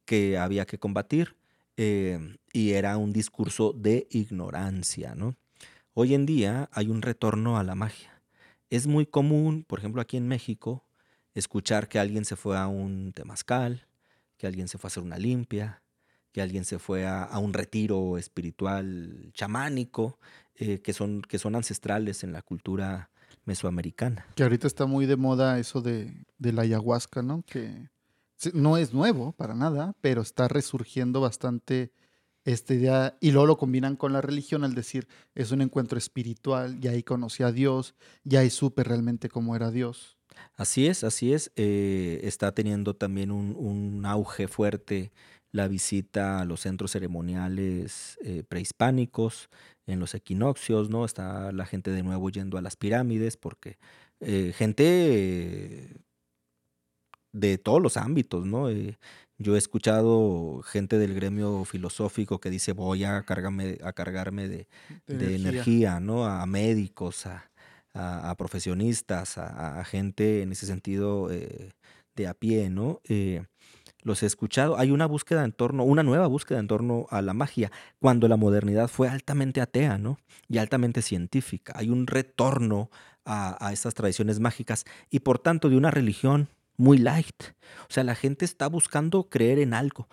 que 0.05 0.38
había 0.38 0.67
que 0.67 0.79
combatir 0.79 1.37
y 1.76 2.71
era 2.71 2.97
un 2.97 3.12
discurso 3.12 3.73
de 3.73 4.07
ignorancia. 4.11 5.14
¿no? 5.17 5.35
Hoy 5.95 6.14
en 6.14 6.26
día 6.26 6.69
hay 6.73 6.88
un 6.88 7.02
retorno 7.02 7.59
a 7.59 7.64
la 7.64 7.75
magia. 7.75 8.23
Es 8.71 8.87
muy 8.87 9.07
común, 9.07 9.64
por 9.64 9.81
ejemplo, 9.81 10.00
aquí 10.00 10.17
en 10.17 10.29
México, 10.29 10.85
escuchar 11.35 11.88
que 11.88 11.99
alguien 11.99 12.25
se 12.25 12.37
fue 12.37 12.57
a 12.57 12.69
un 12.69 13.12
temazcal, 13.12 13.87
que 14.37 14.47
alguien 14.47 14.69
se 14.69 14.79
fue 14.79 14.87
a 14.87 14.91
hacer 14.91 15.02
una 15.02 15.19
limpia, 15.19 15.83
que 16.33 16.43
alguien 16.43 16.65
se 16.65 16.79
fue 16.79 17.07
a, 17.07 17.39
un 17.39 17.53
retiro 17.53 18.17
espiritual 18.19 19.31
chamánico, 19.35 20.19
eh, 20.55 20.81
que, 20.81 20.93
son, 20.93 21.23
que 21.23 21.39
son 21.39 21.55
ancestrales 21.55 22.25
en 22.25 22.33
la 22.33 22.43
cultura 22.43 23.11
mesoamericana. 23.45 24.27
Que 24.35 24.43
ahorita 24.43 24.67
está 24.67 24.87
muy 24.87 25.07
de 25.07 25.17
moda 25.17 25.59
eso 25.59 25.83
de, 25.83 26.25
la 26.39 26.62
ayahuasca, 26.62 27.23
¿no? 27.23 27.43
Que 27.43 27.91
no 28.55 28.77
es 28.77 28.93
nuevo 28.93 29.33
para 29.33 29.55
nada, 29.55 29.95
pero 30.01 30.23
está 30.23 30.49
resurgiendo 30.49 31.21
bastante 31.21 31.93
esta 32.45 32.75
idea 32.75 33.17
y 33.21 33.31
luego 33.31 33.47
lo 33.47 33.57
combinan 33.57 33.95
con 33.95 34.12
la 34.12 34.21
religión 34.21 34.65
al 34.65 34.75
decir 34.75 35.07
es 35.37 35.53
un 35.53 35.62
encuentro 35.62 35.97
espiritual, 35.97 36.79
y 36.83 36.89
ahí 36.89 37.05
conocí 37.05 37.45
a 37.45 37.53
Dios, 37.53 37.95
y 38.25 38.37
ahí 38.37 38.51
supe 38.51 38.83
realmente 38.83 39.29
cómo 39.29 39.55
era 39.55 39.71
Dios. 39.71 40.19
Así 40.55 40.87
es, 40.87 41.05
así 41.05 41.33
es. 41.33 41.53
Eh, 41.57 42.21
está 42.25 42.53
teniendo 42.53 42.97
también 42.97 43.31
un, 43.31 43.55
un 43.57 44.05
auge 44.07 44.49
fuerte 44.49 45.12
la 45.52 45.68
visita 45.68 46.40
a 46.40 46.44
los 46.44 46.61
centros 46.61 46.92
ceremoniales 46.92 48.18
eh, 48.25 48.42
prehispánicos, 48.49 49.50
en 49.87 50.00
los 50.00 50.14
equinoccios, 50.14 50.88
¿no? 50.90 51.04
Está 51.04 51.52
la 51.52 51.66
gente 51.66 51.90
de 51.90 52.02
nuevo 52.02 52.30
yendo 52.30 52.56
a 52.56 52.62
las 52.62 52.76
pirámides, 52.76 53.37
porque 53.37 53.78
eh, 54.21 54.52
gente 54.56 55.90
de 57.32 57.59
todos 57.59 57.82
los 57.82 57.97
ámbitos, 57.97 58.47
¿no? 58.47 58.71
Eh, 58.71 58.99
yo 59.38 59.56
he 59.56 59.59
escuchado 59.59 60.62
gente 60.62 60.99
del 60.99 61.14
gremio 61.14 61.64
filosófico 61.64 62.40
que 62.40 62.49
dice 62.49 62.73
voy 62.73 63.04
a, 63.04 63.23
cargarme, 63.23 63.78
a 63.82 63.92
cargarme 63.92 64.49
de, 64.49 64.66
energía. 65.09 65.99
¿no? 66.00 66.26
A 66.26 66.47
médicos, 66.47 67.26
a, 67.26 68.35
profesionistas, 68.38 69.37
a, 69.38 69.85
gente 69.85 70.42
en 70.42 70.52
ese 70.52 70.66
sentido 70.66 71.28
de 71.28 72.26
a 72.28 72.35
pie, 72.35 72.71
¿no? 72.71 73.00
Los 74.02 74.23
he 74.23 74.26
escuchado. 74.26 74.78
Hay 74.78 74.90
una 74.90 75.06
búsqueda 75.06 75.44
en 75.44 75.52
torno, 75.52 75.85
una 75.85 76.02
nueva 76.02 76.26
búsqueda 76.26 76.59
en 76.59 76.68
torno 76.68 77.06
a 77.11 77.23
la 77.23 77.35
magia, 77.35 77.71
cuando 78.00 78.28
la 78.28 78.37
modernidad 78.37 78.88
fue 78.88 79.09
altamente 79.09 79.61
atea, 79.61 79.99
¿no? 79.99 80.18
Y 80.49 80.59
altamente 80.59 81.02
científica. 81.02 81.73
Hay 81.76 81.90
un 81.90 82.06
retorno 82.06 82.90
a, 83.25 83.64
a 83.64 83.73
estas 83.73 83.94
tradiciones 83.94 84.40
mágicas 84.40 84.85
y 85.11 85.21
por 85.21 85.38
tanto 85.38 85.68
de 85.68 85.76
una 85.76 85.90
religión 85.90 86.49
muy 86.76 86.99
light. 86.99 87.42
O 87.88 87.92
sea, 87.92 88.04
la 88.04 88.14
gente 88.14 88.44
está 88.44 88.66
buscando 88.66 89.28
creer 89.28 89.59
en 89.59 89.75
algo. 89.75 90.09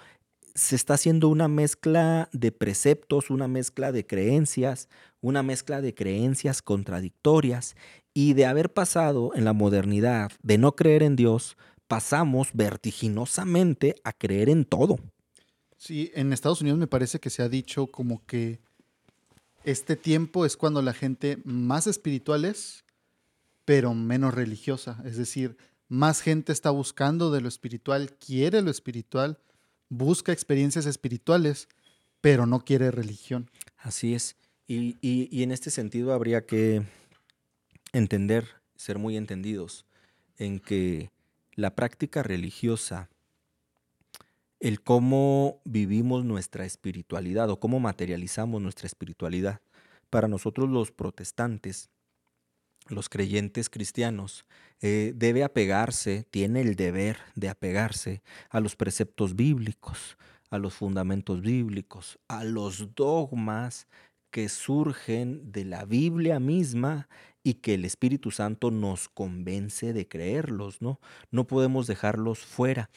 Se 0.55 0.75
está 0.75 0.95
haciendo 0.95 1.29
una 1.29 1.47
mezcla 1.47 2.29
de 2.33 2.51
preceptos, 2.51 3.29
una 3.29 3.47
mezcla 3.47 3.91
de 3.91 4.05
creencias, 4.05 4.89
una 5.21 5.43
mezcla 5.43 5.81
de 5.81 5.93
creencias 5.93 6.61
contradictorias 6.61 7.75
y 8.13 8.33
de 8.33 8.45
haber 8.45 8.73
pasado 8.73 9.31
en 9.35 9.45
la 9.45 9.53
modernidad 9.53 10.31
de 10.41 10.57
no 10.57 10.75
creer 10.75 11.03
en 11.03 11.15
Dios 11.15 11.57
pasamos 11.89 12.49
vertiginosamente 12.53 13.95
a 14.03 14.13
creer 14.13 14.47
en 14.47 14.63
todo. 14.63 14.99
Sí, 15.75 16.11
en 16.13 16.31
Estados 16.31 16.61
Unidos 16.61 16.77
me 16.77 16.85
parece 16.85 17.19
que 17.19 17.31
se 17.31 17.41
ha 17.41 17.49
dicho 17.49 17.87
como 17.87 18.23
que 18.27 18.59
este 19.63 19.95
tiempo 19.95 20.45
es 20.45 20.55
cuando 20.55 20.83
la 20.83 20.93
gente 20.93 21.39
más 21.45 21.87
espiritual 21.87 22.45
es, 22.45 22.85
pero 23.65 23.95
menos 23.95 24.35
religiosa. 24.35 25.01
Es 25.03 25.17
decir, 25.17 25.57
más 25.87 26.21
gente 26.21 26.53
está 26.53 26.69
buscando 26.69 27.31
de 27.31 27.41
lo 27.41 27.47
espiritual, 27.47 28.15
quiere 28.17 28.61
lo 28.61 28.69
espiritual, 28.69 29.39
busca 29.89 30.31
experiencias 30.31 30.85
espirituales, 30.85 31.67
pero 32.21 32.45
no 32.45 32.63
quiere 32.63 32.91
religión. 32.91 33.49
Así 33.77 34.13
es. 34.13 34.35
Y, 34.67 34.97
y 35.01 35.41
en 35.41 35.51
este 35.51 35.71
sentido 35.71 36.13
habría 36.13 36.45
que 36.45 36.83
entender, 37.93 38.47
ser 38.75 38.99
muy 38.99 39.17
entendidos, 39.17 39.87
en 40.37 40.59
que 40.59 41.09
la 41.59 41.75
práctica 41.75 42.23
religiosa, 42.23 43.09
el 44.61 44.81
cómo 44.81 45.61
vivimos 45.65 46.23
nuestra 46.23 46.65
espiritualidad 46.65 47.49
o 47.49 47.59
cómo 47.59 47.81
materializamos 47.81 48.61
nuestra 48.61 48.87
espiritualidad, 48.87 49.61
para 50.09 50.29
nosotros 50.29 50.69
los 50.69 50.91
protestantes, 50.91 51.89
los 52.87 53.09
creyentes 53.09 53.69
cristianos, 53.69 54.45
eh, 54.81 55.11
debe 55.15 55.43
apegarse, 55.43 56.25
tiene 56.31 56.61
el 56.61 56.75
deber 56.75 57.17
de 57.35 57.49
apegarse 57.49 58.23
a 58.49 58.61
los 58.61 58.77
preceptos 58.77 59.35
bíblicos, 59.35 60.17
a 60.49 60.57
los 60.57 60.73
fundamentos 60.73 61.41
bíblicos, 61.41 62.19
a 62.29 62.45
los 62.45 62.95
dogmas 62.95 63.87
que 64.31 64.47
surgen 64.47 65.51
de 65.51 65.65
la 65.65 65.83
Biblia 65.83 66.39
misma 66.39 67.09
y 67.49 67.55
que 67.55 67.73
el 67.73 67.83
Espíritu 67.83 68.29
Santo 68.29 68.69
nos 68.69 69.09
convence 69.09 69.91
de 69.91 70.07
creerlos, 70.07 70.83
¿no? 70.83 70.99
No 71.31 71.47
podemos 71.47 71.87
dejarlos 71.87 72.37
fuera. 72.37 72.91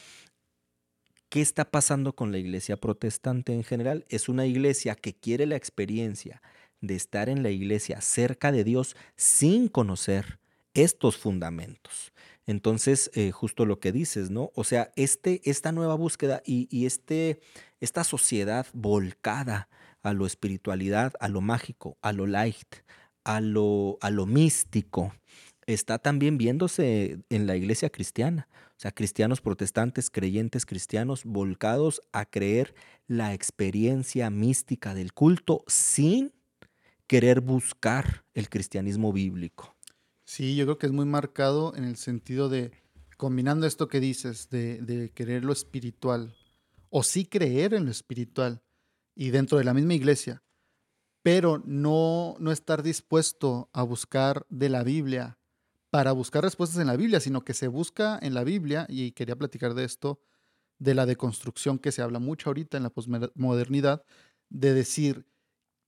¿Qué 1.31 1.41
está 1.41 1.71
pasando 1.71 2.15
con 2.15 2.33
la 2.33 2.37
iglesia 2.37 2.77
protestante 2.77 3.55
en 3.55 3.65
general? 3.65 4.05
Es 4.11 4.29
una 4.29 4.45
iglesia 4.45 4.95
que 4.95 5.15
quiere 5.15 5.47
la 5.47 5.57
experiencia 5.57 6.43
de 6.83 6.97
estar 6.97 7.31
en 7.31 7.43
la 7.43 7.49
iglesia 7.49 8.03
cerca 8.03 8.53
de 8.53 8.63
Dios 8.63 8.95
sin 9.17 9.69
conocer 9.69 10.39
estos 10.75 11.17
fundamentos. 11.17 12.13
Entonces, 12.45 13.11
eh, 13.15 13.31
justo 13.31 13.65
lo 13.65 13.81
que 13.81 13.91
dices, 13.91 14.29
¿no? 14.29 14.51
O 14.55 14.65
sea, 14.65 14.93
este, 14.97 15.41
esta 15.45 15.73
nueva 15.73 15.95
búsqueda 15.95 16.43
y, 16.45 16.85
este, 16.85 17.41
esta 17.81 18.05
sociedad 18.05 18.67
volcada 18.75 19.71
a 20.03 20.13
lo 20.13 20.27
espiritualidad, 20.27 21.15
a 21.21 21.29
lo 21.29 21.41
mágico, 21.41 21.97
a 22.03 22.13
lo 22.13 22.27
light, 22.27 22.75
a 23.25 23.41
lo, 23.41 23.99
a 24.01 24.11
lo 24.11 24.27
místico, 24.27 25.15
está 25.67 25.99
también 25.99 26.39
viéndose 26.39 27.19
en 27.31 27.47
la 27.47 27.57
iglesia 27.57 27.91
cristiana. 27.91 28.49
O 28.73 28.81
sea, 28.83 28.91
cristianos 28.91 29.41
protestantes, 29.41 30.11
creyentes 30.11 30.67
cristianos, 30.67 31.25
volcados 31.25 32.01
a 32.13 32.25
creer 32.25 32.75
la 33.07 33.33
experiencia 33.33 34.29
mística 34.29 34.93
del 34.95 35.13
culto 35.13 35.63
sin 35.69 36.33
querer 37.07 37.41
buscar 37.41 38.25
el 38.35 38.49
cristianismo 38.49 39.13
bíblico. 39.13 39.77
Sí, 40.25 40.57
yo 40.57 40.65
creo 40.65 40.79
que 40.79 40.87
es 40.87 40.93
muy 40.93 41.05
marcado 41.05 41.77
en 41.77 41.85
el 41.85 41.97
sentido 41.97 42.49
de, 42.49 42.73
combinando 43.19 43.67
esto 43.67 43.87
que 43.87 44.01
dices, 44.01 44.49
de, 44.49 45.13
querer 45.15 45.45
lo 45.45 45.53
espiritual, 45.53 46.35
o 46.89 47.03
sí 47.03 47.25
creer 47.25 47.75
en 47.75 47.85
lo 47.85 47.91
espiritual, 47.91 48.63
y 49.15 49.31
dentro 49.31 49.59
de 49.59 49.65
la 49.65 49.75
misma 49.75 49.95
iglesia, 49.95 50.43
pero 51.23 51.63
no, 51.65 52.37
no 52.39 52.53
estar 52.53 52.83
dispuesto 52.83 53.69
a 53.73 53.83
buscar 53.83 54.45
de 54.51 54.69
la 54.69 54.83
Biblia 54.83 55.39
para 55.91 56.13
buscar 56.13 56.43
respuestas 56.43 56.81
en 56.81 56.87
la 56.87 56.97
Biblia, 56.97 57.21
sino 57.21 57.43
que 57.43 57.55
se 57.55 57.69
busca 57.69 58.19
en 58.23 58.35
la 58.35 58.45
Biblia, 58.45 58.87
y 58.89 59.13
quería 59.13 59.37
platicar 59.37 59.75
de 59.75 59.85
esto, 59.85 60.21
de 60.79 60.95
la 60.95 61.07
deconstrucción 61.07 61.79
que 61.79 61.93
se 61.93 62.03
habla 62.03 62.19
mucho 62.19 62.49
ahorita 62.49 62.77
en 62.77 62.83
la 62.83 62.91
posmodernidad, 62.91 64.03
de 64.49 64.75
decir, 64.75 65.27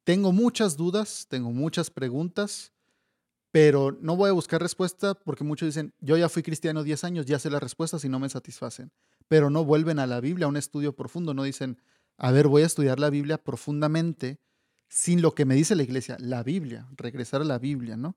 tengo 0.04 0.30
muchas 0.30 0.76
dudas, 0.76 1.26
tengo 1.28 1.50
muchas 1.50 1.90
preguntas, 1.90 2.72
pero 3.50 3.96
no 4.00 4.16
voy 4.16 4.28
a 4.28 4.34
buscar 4.34 4.60
respuesta 4.60 5.14
porque 5.14 5.42
muchos 5.42 5.68
dicen, 5.68 5.94
yo 6.00 6.16
ya 6.16 6.28
fui 6.28 6.42
cristiano 6.42 6.82
10 6.82 7.04
años, 7.04 7.26
ya 7.26 7.38
sé 7.38 7.50
las 7.50 7.62
respuestas 7.62 8.04
y 8.04 8.08
no 8.08 8.18
me 8.18 8.28
satisfacen, 8.28 8.92
pero 9.26 9.48
no 9.48 9.64
vuelven 9.64 9.98
a 9.98 10.06
la 10.06 10.20
Biblia, 10.20 10.46
a 10.46 10.48
un 10.50 10.56
estudio 10.56 10.94
profundo, 10.94 11.32
no 11.34 11.44
dicen, 11.44 11.80
a 12.18 12.30
ver, 12.30 12.46
voy 12.46 12.62
a 12.62 12.66
estudiar 12.66 13.00
la 13.00 13.10
Biblia 13.10 13.38
profundamente 13.38 14.38
sin 14.94 15.22
lo 15.22 15.34
que 15.34 15.44
me 15.44 15.56
dice 15.56 15.74
la 15.74 15.82
iglesia, 15.82 16.16
la 16.20 16.44
Biblia, 16.44 16.86
regresar 16.96 17.40
a 17.40 17.44
la 17.44 17.58
Biblia, 17.58 17.96
¿no? 17.96 18.16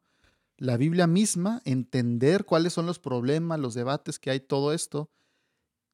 La 0.57 0.77
Biblia 0.77 1.07
misma, 1.07 1.59
entender 1.65 2.45
cuáles 2.45 2.71
son 2.71 2.85
los 2.85 2.99
problemas, 2.99 3.59
los 3.59 3.73
debates 3.73 4.19
que 4.19 4.29
hay, 4.29 4.39
todo 4.39 4.71
esto, 4.71 5.09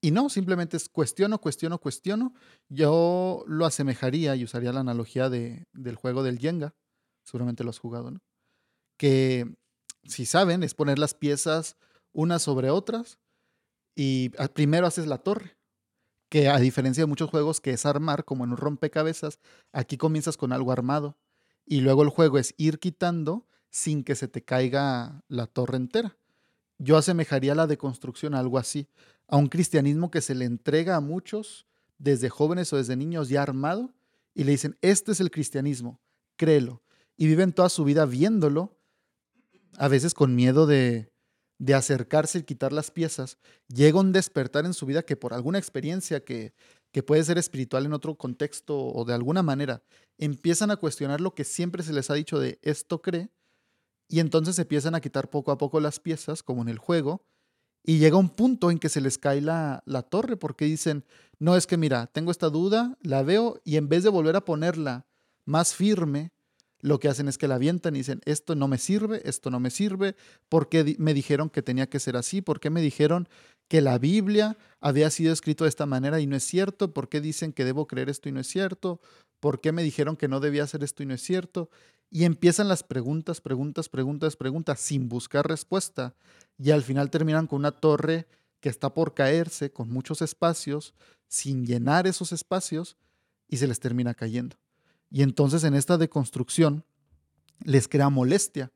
y 0.01 0.11
no, 0.11 0.27
simplemente 0.27 0.75
es 0.75 0.89
cuestiono, 0.89 1.39
cuestiono, 1.39 1.79
cuestiono. 1.79 2.33
Yo 2.67 3.45
lo 3.47 3.65
asemejaría 3.65 4.35
y 4.35 4.43
usaría 4.43 4.73
la 4.73 4.81
analogía 4.81 5.29
de, 5.29 5.65
del 5.71 5.95
juego 5.95 6.23
del 6.23 6.39
Jenga. 6.39 6.75
Seguramente 7.23 7.63
lo 7.63 7.69
has 7.69 7.79
jugado, 7.79 8.11
¿no? 8.11 8.19
Que 8.97 9.55
si 10.03 10.25
saben, 10.25 10.63
es 10.63 10.73
poner 10.73 10.99
las 10.99 11.13
piezas 11.13 11.77
unas 12.11 12.41
sobre 12.41 12.69
otras 12.69 13.19
y 13.95 14.31
primero 14.53 14.85
haces 14.85 15.07
la 15.07 15.19
torre. 15.19 15.55
Que 16.33 16.49
a 16.49 16.57
diferencia 16.57 17.03
de 17.03 17.05
muchos 17.05 17.29
juegos 17.29 17.61
que 17.61 17.73
es 17.73 17.85
armar, 17.85 18.25
como 18.25 18.43
en 18.43 18.49
un 18.49 18.57
rompecabezas, 18.57 19.37
aquí 19.71 19.97
comienzas 19.97 20.35
con 20.35 20.51
algo 20.51 20.71
armado. 20.71 21.15
Y 21.63 21.81
luego 21.81 22.01
el 22.01 22.09
juego 22.09 22.39
es 22.39 22.55
ir 22.57 22.79
quitando 22.79 23.45
sin 23.69 24.03
que 24.03 24.15
se 24.15 24.27
te 24.27 24.43
caiga 24.43 25.23
la 25.27 25.45
torre 25.45 25.77
entera. 25.77 26.17
Yo 26.79 26.97
asemejaría 26.97 27.53
la 27.53 27.67
deconstrucción 27.67 28.33
a 28.33 28.39
algo 28.39 28.57
así 28.57 28.87
a 29.27 29.37
un 29.37 29.45
cristianismo 29.45 30.09
que 30.09 30.21
se 30.21 30.33
le 30.33 30.45
entrega 30.45 30.95
a 30.95 31.01
muchos 31.01 31.67
desde 31.99 32.29
jóvenes 32.29 32.73
o 32.73 32.77
desde 32.77 32.95
niños 32.95 33.29
ya 33.29 33.43
armado 33.43 33.93
y 34.33 34.43
le 34.43 34.53
dicen, 34.53 34.75
este 34.81 35.11
es 35.11 35.19
el 35.19 35.29
cristianismo, 35.29 36.01
créelo. 36.35 36.81
Y 37.15 37.27
viven 37.27 37.53
toda 37.53 37.69
su 37.69 37.83
vida 37.83 38.07
viéndolo, 38.07 38.75
a 39.77 39.87
veces 39.87 40.15
con 40.15 40.33
miedo 40.33 40.65
de, 40.65 41.12
de 41.59 41.73
acercarse 41.73 42.39
y 42.39 42.43
quitar 42.43 42.73
las 42.73 42.91
piezas. 42.91 43.37
Llega 43.67 43.99
un 43.99 44.11
despertar 44.11 44.65
en 44.65 44.73
su 44.73 44.85
vida 44.85 45.03
que 45.03 45.15
por 45.15 45.33
alguna 45.33 45.59
experiencia 45.59 46.23
que, 46.23 46.53
que 46.91 47.03
puede 47.03 47.23
ser 47.23 47.37
espiritual 47.37 47.85
en 47.85 47.93
otro 47.93 48.15
contexto 48.15 48.77
o 48.77 49.05
de 49.05 49.13
alguna 49.13 49.43
manera, 49.43 49.83
empiezan 50.17 50.71
a 50.71 50.77
cuestionar 50.77 51.21
lo 51.21 51.33
que 51.33 51.43
siempre 51.43 51.83
se 51.83 51.93
les 51.93 52.09
ha 52.09 52.13
dicho 52.13 52.39
de 52.39 52.59
esto 52.61 53.01
cree, 53.01 53.29
y 54.07 54.19
entonces 54.19 54.59
empiezan 54.59 54.93
a 54.93 55.01
quitar 55.01 55.29
poco 55.29 55.51
a 55.51 55.57
poco 55.57 55.79
las 55.79 55.99
piezas, 55.99 56.43
como 56.43 56.61
en 56.61 56.69
el 56.69 56.77
juego, 56.77 57.25
y 57.83 57.97
llega 57.97 58.17
un 58.17 58.29
punto 58.29 58.69
en 58.69 58.77
que 58.77 58.89
se 58.89 59.01
les 59.01 59.17
cae 59.17 59.41
la, 59.41 59.81
la, 59.85 60.03
torre 60.03 60.37
porque 60.37 60.65
dicen, 60.65 61.03
no 61.39 61.57
es 61.57 61.67
que 61.67 61.77
mira, 61.77 62.07
tengo 62.07 62.31
esta 62.31 62.49
duda, 62.49 62.97
la 63.01 63.23
veo 63.23 63.59
y 63.65 63.77
en 63.77 63.89
vez 63.89 64.03
de 64.03 64.09
volver 64.09 64.35
a 64.35 64.45
ponerla 64.45 65.07
más 65.45 65.73
firme, 65.73 66.31
lo 66.83 66.99
que 66.99 67.07
hacen 67.07 67.29
es 67.29 67.37
que 67.37 67.47
la 67.47 67.55
avientan 67.55 67.95
y 67.95 67.99
dicen, 67.99 68.21
esto 68.25 68.55
no 68.55 68.67
me 68.67 68.77
sirve, 68.77 69.21
esto 69.23 69.49
no 69.49 69.61
me 69.61 69.69
sirve, 69.69 70.17
¿por 70.49 70.67
qué 70.67 70.97
me 70.99 71.13
dijeron 71.13 71.49
que 71.49 71.61
tenía 71.61 71.87
que 71.87 71.97
ser 71.97 72.17
así? 72.17 72.41
¿Por 72.41 72.59
qué 72.59 72.69
me 72.69 72.81
dijeron 72.81 73.29
que 73.69 73.79
la 73.79 73.97
Biblia 73.97 74.57
había 74.81 75.09
sido 75.09 75.31
escrito 75.31 75.63
de 75.63 75.69
esta 75.69 75.85
manera 75.85 76.19
y 76.19 76.27
no 76.27 76.35
es 76.35 76.43
cierto? 76.43 76.93
¿Por 76.93 77.07
qué 77.07 77.21
dicen 77.21 77.53
que 77.53 77.63
debo 77.63 77.87
creer 77.87 78.09
esto 78.09 78.27
y 78.27 78.33
no 78.33 78.41
es 78.41 78.47
cierto? 78.47 78.99
¿Por 79.39 79.61
qué 79.61 79.71
me 79.71 79.81
dijeron 79.81 80.17
que 80.17 80.27
no 80.27 80.41
debía 80.41 80.63
hacer 80.63 80.83
esto 80.83 81.03
y 81.03 81.05
no 81.05 81.13
es 81.13 81.21
cierto? 81.21 81.69
Y 82.11 82.25
empiezan 82.25 82.67
las 82.67 82.83
preguntas, 82.83 83.39
preguntas, 83.39 83.87
preguntas, 83.87 84.35
preguntas, 84.35 84.79
sin 84.81 85.07
buscar 85.07 85.47
respuesta. 85.47 86.15
Y 86.57 86.71
al 86.71 86.83
final 86.83 87.09
terminan 87.09 87.47
con 87.47 87.59
una 87.59 87.71
torre 87.71 88.27
que 88.59 88.67
está 88.67 88.93
por 88.93 89.13
caerse, 89.13 89.71
con 89.71 89.89
muchos 89.89 90.21
espacios, 90.21 90.93
sin 91.29 91.65
llenar 91.65 92.07
esos 92.07 92.33
espacios, 92.33 92.97
y 93.47 93.55
se 93.55 93.67
les 93.67 93.79
termina 93.79 94.13
cayendo. 94.13 94.57
Y 95.13 95.21
entonces 95.21 95.63
en 95.63 95.75
esta 95.75 95.97
deconstrucción 95.97 96.83
les 97.63 97.87
crea 97.87 98.09
molestia, 98.09 98.73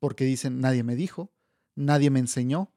porque 0.00 0.24
dicen, 0.24 0.60
nadie 0.60 0.82
me 0.82 0.96
dijo, 0.96 1.30
nadie 1.76 2.10
me 2.10 2.18
enseñó, 2.18 2.72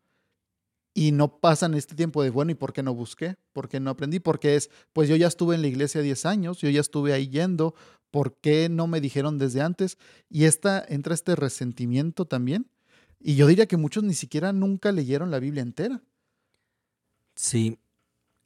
y 0.93 1.11
no 1.11 1.39
pasan 1.39 1.73
este 1.73 1.95
tiempo 1.95 2.21
de, 2.21 2.29
bueno, 2.29 2.51
¿y 2.51 2.55
por 2.55 2.73
qué 2.73 2.83
no 2.83 2.93
busqué? 2.93 3.37
¿Por 3.53 3.69
qué 3.69 3.79
no 3.79 3.89
aprendí? 3.89 4.19
Porque 4.19 4.55
es, 4.55 4.69
pues 4.91 5.07
yo 5.07 5.15
ya 5.15 5.27
estuve 5.27 5.55
en 5.55 5.61
la 5.61 5.67
iglesia 5.67 6.01
10 6.01 6.25
años, 6.25 6.59
yo 6.59 6.69
ya 6.69 6.81
estuve 6.81 7.13
ahí 7.13 7.29
yendo, 7.29 7.73
¿Por 8.11 8.35
qué 8.37 8.69
no 8.69 8.87
me 8.87 9.01
dijeron 9.01 9.37
desde 9.37 9.61
antes? 9.61 9.97
Y 10.29 10.45
esta, 10.45 10.83
entra 10.87 11.13
este 11.13 11.35
resentimiento 11.35 12.25
también. 12.25 12.69
Y 13.19 13.35
yo 13.35 13.47
diría 13.47 13.67
que 13.67 13.77
muchos 13.77 14.03
ni 14.03 14.13
siquiera 14.13 14.51
nunca 14.53 14.91
leyeron 14.91 15.29
la 15.29 15.39
Biblia 15.39 15.61
entera. 15.61 16.01
Sí, 17.35 17.77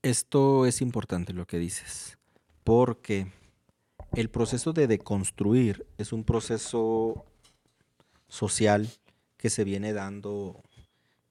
esto 0.02 0.66
es 0.66 0.82
importante 0.82 1.34
lo 1.34 1.48
que 1.48 1.58
dices, 1.60 2.18
porque 2.64 3.32
el 4.16 4.30
proceso 4.30 4.74
de 4.74 4.88
deconstruir 4.88 5.86
es 5.98 6.14
un 6.14 6.24
proceso 6.24 7.26
social 8.28 8.90
que 9.38 9.50
se 9.50 9.64
viene 9.64 9.94
dando 9.94 10.64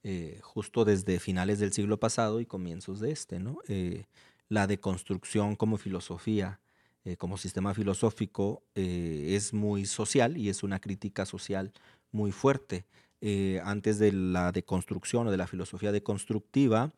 eh, 0.02 0.40
justo 0.42 0.84
desde 0.84 1.20
finales 1.20 1.60
del 1.60 1.72
siglo 1.72 1.98
pasado 2.00 2.40
y 2.40 2.46
comienzos 2.46 3.00
de 3.00 3.12
este. 3.12 3.40
Eh, 3.68 4.04
la 4.48 4.66
deconstrucción 4.66 5.54
como 5.54 5.76
filosofía 5.76 6.60
eh, 7.04 7.16
como 7.16 7.36
sistema 7.36 7.74
filosófico 7.74 8.62
es 8.74 9.52
muy 9.52 9.86
social 9.86 10.36
y 10.36 10.48
es 10.48 10.62
una 10.62 10.78
crítica 10.78 11.26
social 11.26 11.72
muy 12.12 12.30
fuerte. 12.30 12.84
Antes 13.64 13.98
de 13.98 14.12
la 14.12 14.52
deconstrucción 14.52 15.26
o 15.26 15.30
de 15.30 15.36
la 15.36 15.46
filosofía 15.46 15.90
deconstructiva, 15.92 16.92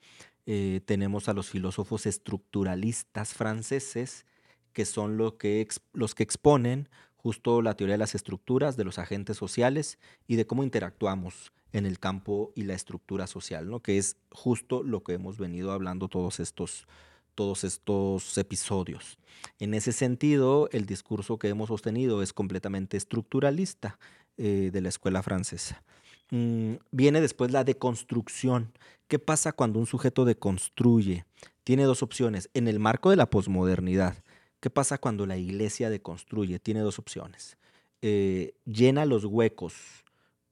tenemos 0.45 1.29
a 1.29 1.35
los 1.35 1.49
filósofos 1.49 2.07
estructuralistas 2.07 3.35
franceses, 3.35 4.27
que 4.75 4.85
son 4.85 5.17
lo 5.17 5.39
que 5.39 5.67
los 5.95 6.15
que 6.15 6.23
exponen 6.23 6.89
justo 7.17 7.63
la 7.63 7.75
teoría 7.75 7.95
de 7.95 7.99
las 7.99 8.15
estructuras, 8.15 8.77
de 8.77 8.85
los 8.85 8.99
agentes 8.99 9.39
sociales 9.39 9.99
y 10.29 10.37
de 10.37 10.47
cómo 10.47 10.63
interactuamos 10.63 11.53
en 11.73 11.87
el 11.87 11.99
campo 11.99 12.53
y 12.55 12.65
la 12.65 12.75
estructura 12.75 13.27
social, 13.27 13.71
¿no? 13.71 13.81
que 13.81 13.97
es 13.97 14.19
justo 14.31 14.83
lo 14.83 15.03
que 15.03 15.15
hemos 15.15 15.39
venido 15.39 15.73
hablando 15.73 16.09
todos 16.09 16.39
estos, 16.39 16.87
todos 17.35 17.65
estos 17.65 18.37
episodios. 18.37 19.19
En 19.59 19.73
ese 19.73 19.93
sentido, 19.93 20.69
el 20.73 20.85
discurso 20.85 21.39
que 21.39 21.49
hemos 21.49 21.69
sostenido 21.69 22.23
es 22.23 22.35
completamente 22.35 22.99
estructuralista 22.99 23.99
eh, 24.37 24.71
de 24.73 24.81
la 24.81 24.91
escuela 24.91 25.23
francesa. 25.23 25.83
Mm, 26.31 26.75
viene 26.91 27.21
después 27.21 27.53
la 27.53 27.65
deconstrucción. 27.65 28.73
¿Qué 29.09 29.19
pasa 29.19 29.53
cuando 29.53 29.79
un 29.79 29.87
sujeto 29.87 30.25
deconstruye? 30.25 31.25
Tiene 31.65 31.85
dos 31.85 32.03
opciones. 32.03 32.51
En 32.55 32.69
el 32.69 32.81
marco 32.81 33.11
de 33.11 33.17
la 33.17 33.31
posmodernidad, 33.31 34.24
¿qué 34.65 34.71
pasa 34.71 34.97
cuando 34.97 35.27
la 35.27 35.37
iglesia 35.37 35.91
deconstruye? 35.91 36.59
Tiene 36.59 36.81
dos 36.81 36.99
opciones. 36.99 37.59
Eh, 38.01 38.55
llena 38.65 39.05
los 39.05 39.27
huecos 39.27 39.75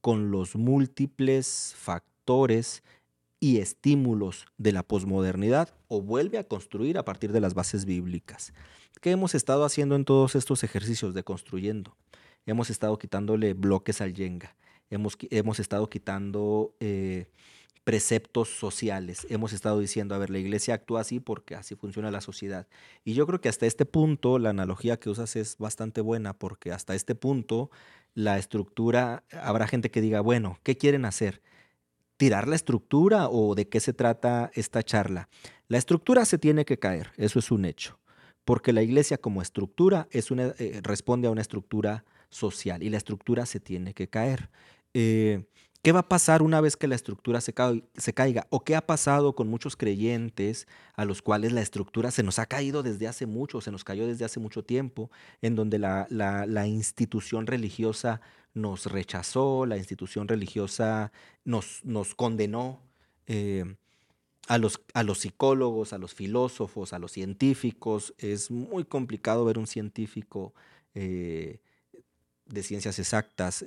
con 0.02 0.30
los 0.30 0.54
múltiples 0.54 1.72
factores 1.78 2.82
y 3.40 3.60
estímulos 3.60 4.44
de 4.58 4.72
la 4.72 4.82
posmodernidad 4.82 5.74
o 5.88 6.02
vuelve 6.02 6.36
a 6.36 6.46
construir 6.46 6.98
a 6.98 7.06
partir 7.06 7.32
de 7.32 7.40
las 7.40 7.54
bases 7.54 7.86
bíblicas. 7.86 8.52
¿Qué 9.00 9.12
hemos 9.12 9.34
estado 9.34 9.64
haciendo 9.64 9.96
en 9.96 10.04
todos 10.04 10.34
estos 10.34 10.62
ejercicios 10.62 11.14
de 11.14 11.24
construyendo? 11.24 11.96
Hemos 12.44 12.68
estado 12.68 12.98
quitándole 12.98 13.54
bloques 13.54 14.02
al 14.02 14.12
Yenga 14.12 14.54
hemos, 14.92 15.16
hemos 15.30 15.58
estado 15.58 15.88
quitando 15.88 16.74
eh, 16.80 17.26
preceptos 17.84 18.48
sociales. 18.48 19.26
Hemos 19.28 19.52
estado 19.52 19.80
diciendo, 19.80 20.14
a 20.14 20.18
ver, 20.18 20.30
la 20.30 20.38
iglesia 20.38 20.74
actúa 20.74 21.00
así 21.00 21.20
porque 21.20 21.54
así 21.54 21.74
funciona 21.74 22.10
la 22.10 22.20
sociedad. 22.20 22.66
Y 23.04 23.14
yo 23.14 23.26
creo 23.26 23.40
que 23.40 23.48
hasta 23.48 23.66
este 23.66 23.86
punto 23.86 24.38
la 24.38 24.50
analogía 24.50 24.98
que 24.98 25.10
usas 25.10 25.34
es 25.36 25.58
bastante 25.58 26.00
buena 26.00 26.38
porque 26.38 26.70
hasta 26.72 26.94
este 26.94 27.14
punto 27.14 27.70
la 28.14 28.38
estructura, 28.38 29.24
habrá 29.32 29.66
gente 29.66 29.90
que 29.90 30.00
diga, 30.00 30.20
bueno, 30.20 30.58
¿qué 30.62 30.76
quieren 30.76 31.04
hacer? 31.04 31.42
¿Tirar 32.16 32.46
la 32.46 32.56
estructura 32.56 33.28
o 33.28 33.54
de 33.54 33.68
qué 33.68 33.80
se 33.80 33.92
trata 33.92 34.50
esta 34.54 34.82
charla? 34.82 35.28
La 35.68 35.78
estructura 35.78 36.24
se 36.24 36.38
tiene 36.38 36.64
que 36.64 36.78
caer, 36.78 37.10
eso 37.16 37.38
es 37.38 37.50
un 37.50 37.64
hecho, 37.64 37.98
porque 38.44 38.72
la 38.72 38.82
iglesia 38.82 39.18
como 39.18 39.42
estructura 39.42 40.06
es 40.10 40.30
una, 40.30 40.54
eh, 40.58 40.80
responde 40.82 41.26
a 41.26 41.30
una 41.30 41.40
estructura 41.40 42.04
social 42.28 42.82
y 42.82 42.90
la 42.90 42.98
estructura 42.98 43.46
se 43.46 43.60
tiene 43.60 43.94
que 43.94 44.08
caer. 44.08 44.50
Eh, 44.94 45.44
¿Qué 45.82 45.90
va 45.90 46.00
a 46.00 46.08
pasar 46.08 46.42
una 46.42 46.60
vez 46.60 46.76
que 46.76 46.86
la 46.86 46.94
estructura 46.94 47.40
se, 47.40 47.52
caiga? 47.52 48.46
¿O 48.50 48.60
qué 48.62 48.76
ha 48.76 48.86
pasado 48.86 49.34
con 49.34 49.48
muchos 49.48 49.74
creyentes 49.74 50.68
a 50.94 51.04
los 51.04 51.22
cuales 51.22 51.52
la 51.52 51.60
estructura 51.60 52.12
se 52.12 52.22
nos 52.22 52.38
ha 52.38 52.46
caído 52.46 52.84
desde 52.84 53.08
hace 53.08 53.26
mucho, 53.26 53.60
se 53.60 53.72
nos 53.72 53.82
cayó 53.82 54.06
desde 54.06 54.24
hace 54.24 54.38
mucho 54.38 54.62
tiempo, 54.64 55.10
en 55.40 55.56
donde 55.56 55.80
la, 55.80 56.66
institución 56.68 57.48
religiosa 57.48 58.20
nos 58.54 58.86
rechazó, 58.86 59.66
la 59.66 59.76
institución 59.76 60.28
religiosa 60.28 61.10
nos, 61.44 61.84
nos 61.84 62.14
condenó? 62.14 62.80
Eh, 63.26 63.64
a 64.48 64.58
los, 64.58 64.78
psicólogos, 65.18 65.92
a 65.92 65.98
los 65.98 66.14
filósofos, 66.14 66.92
a 66.92 67.00
los 67.00 67.10
científicos. 67.10 68.14
Es 68.18 68.52
muy 68.52 68.84
complicado 68.84 69.44
ver 69.44 69.58
un 69.58 69.66
científico 69.66 70.54
eh, 70.94 71.60
de 72.46 72.62
ciencias 72.62 72.98
exactas 73.00 73.64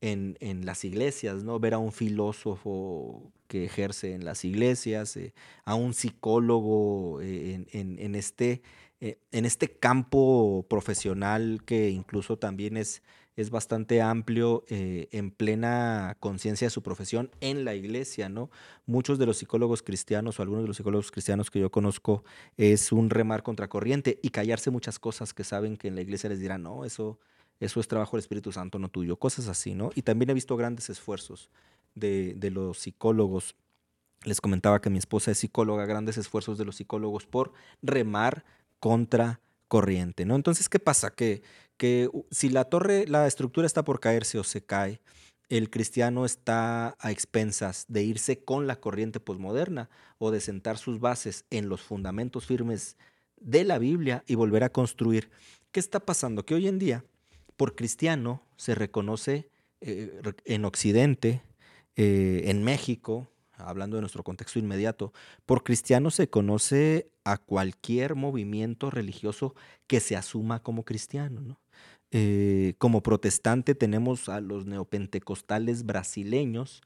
en, 0.00 0.64
las 0.64 0.84
iglesias, 0.84 1.44
¿no? 1.44 1.58
Ver 1.60 1.74
a 1.74 1.78
un 1.78 1.92
filósofo 1.92 3.32
que 3.48 3.64
ejerce 3.64 4.14
en 4.14 4.24
las 4.24 4.44
iglesias, 4.44 5.16
eh, 5.16 5.34
a 5.64 5.74
un 5.74 5.92
psicólogo 5.92 7.20
eh, 7.20 7.66
en, 7.72 8.14
este, 8.14 8.62
eh, 9.00 9.18
en 9.32 9.44
este 9.44 9.70
campo 9.70 10.64
profesional 10.68 11.62
que 11.66 11.90
incluso 11.90 12.38
también 12.38 12.76
es, 12.76 13.02
es 13.36 13.50
bastante 13.50 14.00
amplio 14.00 14.64
en 14.68 15.30
plena 15.30 16.16
conciencia 16.20 16.66
de 16.66 16.70
su 16.70 16.82
profesión 16.82 17.30
en 17.40 17.64
la 17.64 17.74
iglesia, 17.74 18.28
¿no? 18.28 18.50
Muchos 18.86 19.18
de 19.18 19.26
los 19.26 19.38
psicólogos 19.38 19.82
cristianos 19.82 20.38
o 20.38 20.42
algunos 20.42 20.64
de 20.64 20.68
los 20.68 20.76
psicólogos 20.76 21.10
cristianos 21.10 21.50
que 21.50 21.60
yo 21.60 21.70
conozco 21.70 22.24
es 22.56 22.92
un 22.92 23.10
remar 23.10 23.42
contracorriente 23.42 24.18
y 24.22 24.30
callarse 24.30 24.70
muchas 24.70 24.98
cosas 24.98 25.34
que 25.34 25.44
saben 25.44 25.76
que 25.76 25.88
en 25.88 25.94
la 25.94 26.02
iglesia 26.02 26.28
les 26.28 26.40
dirán, 26.40 26.62
no, 26.62 26.84
eso 26.84 27.18
eso 27.60 27.78
es 27.78 27.88
trabajo 27.88 28.16
del 28.16 28.22
Espíritu 28.22 28.52
Santo, 28.52 28.78
no 28.78 28.88
tuyo, 28.88 29.16
cosas 29.16 29.46
así, 29.46 29.74
¿no? 29.74 29.90
Y 29.94 30.02
también 30.02 30.30
he 30.30 30.34
visto 30.34 30.56
grandes 30.56 30.88
esfuerzos 30.88 31.50
de, 31.94 32.50
los 32.50 32.78
psicólogos. 32.78 33.54
Les 34.24 34.40
comentaba 34.40 34.80
que 34.80 34.90
mi 34.90 34.98
esposa 34.98 35.30
es 35.30 35.38
psicóloga, 35.38 35.84
grandes 35.84 36.16
esfuerzos 36.16 36.56
de 36.56 36.64
los 36.64 36.76
psicólogos 36.76 37.26
por 37.26 37.52
remar 37.82 38.44
contra 38.78 39.40
corriente, 39.68 40.24
¿no? 40.24 40.36
Entonces, 40.36 40.70
¿qué 40.70 40.78
pasa? 40.78 41.10
Que, 41.10 41.42
que 41.76 42.10
si 42.30 42.48
la 42.48 42.64
torre, 42.64 43.06
la 43.06 43.26
estructura 43.26 43.66
está 43.66 43.84
por 43.84 44.00
caerse 44.00 44.38
o 44.38 44.44
se 44.44 44.64
cae, 44.64 45.00
el 45.50 45.68
cristiano 45.68 46.24
está 46.24 46.96
a 46.98 47.10
expensas 47.10 47.84
de 47.88 48.04
irse 48.04 48.42
con 48.42 48.66
la 48.66 48.76
corriente 48.76 49.20
posmoderna 49.20 49.90
o 50.18 50.30
de 50.30 50.40
sentar 50.40 50.78
sus 50.78 50.98
bases 51.00 51.44
en 51.50 51.68
los 51.68 51.82
fundamentos 51.82 52.46
firmes 52.46 52.96
de 53.36 53.64
la 53.64 53.78
Biblia 53.78 54.24
y 54.26 54.36
volver 54.36 54.64
a 54.64 54.70
construir. 54.70 55.30
¿Qué 55.72 55.80
está 55.80 56.00
pasando? 56.00 56.46
Que 56.46 56.54
hoy 56.54 56.68
en 56.68 56.78
día 56.78 57.04
por 57.60 57.74
cristiano 57.74 58.42
se 58.56 58.74
reconoce 58.74 59.50
eh, 59.82 60.22
en 60.46 60.64
Occidente, 60.64 61.42
eh, 61.94 62.44
en 62.46 62.64
México, 62.64 63.28
hablando 63.52 63.96
de 63.96 64.00
nuestro 64.00 64.24
contexto 64.24 64.58
inmediato, 64.58 65.12
por 65.44 65.62
cristiano 65.62 66.10
se 66.10 66.30
conoce 66.30 67.10
a 67.22 67.36
cualquier 67.36 68.14
movimiento 68.14 68.90
religioso 68.90 69.54
que 69.86 70.00
se 70.00 70.16
asuma 70.16 70.62
como 70.62 70.86
cristiano. 70.86 71.60
Eh, 72.10 72.76
como 72.78 73.02
protestante 73.02 73.74
tenemos 73.74 74.30
a 74.30 74.40
los 74.40 74.64
neopentecostales 74.64 75.84
brasileños, 75.84 76.80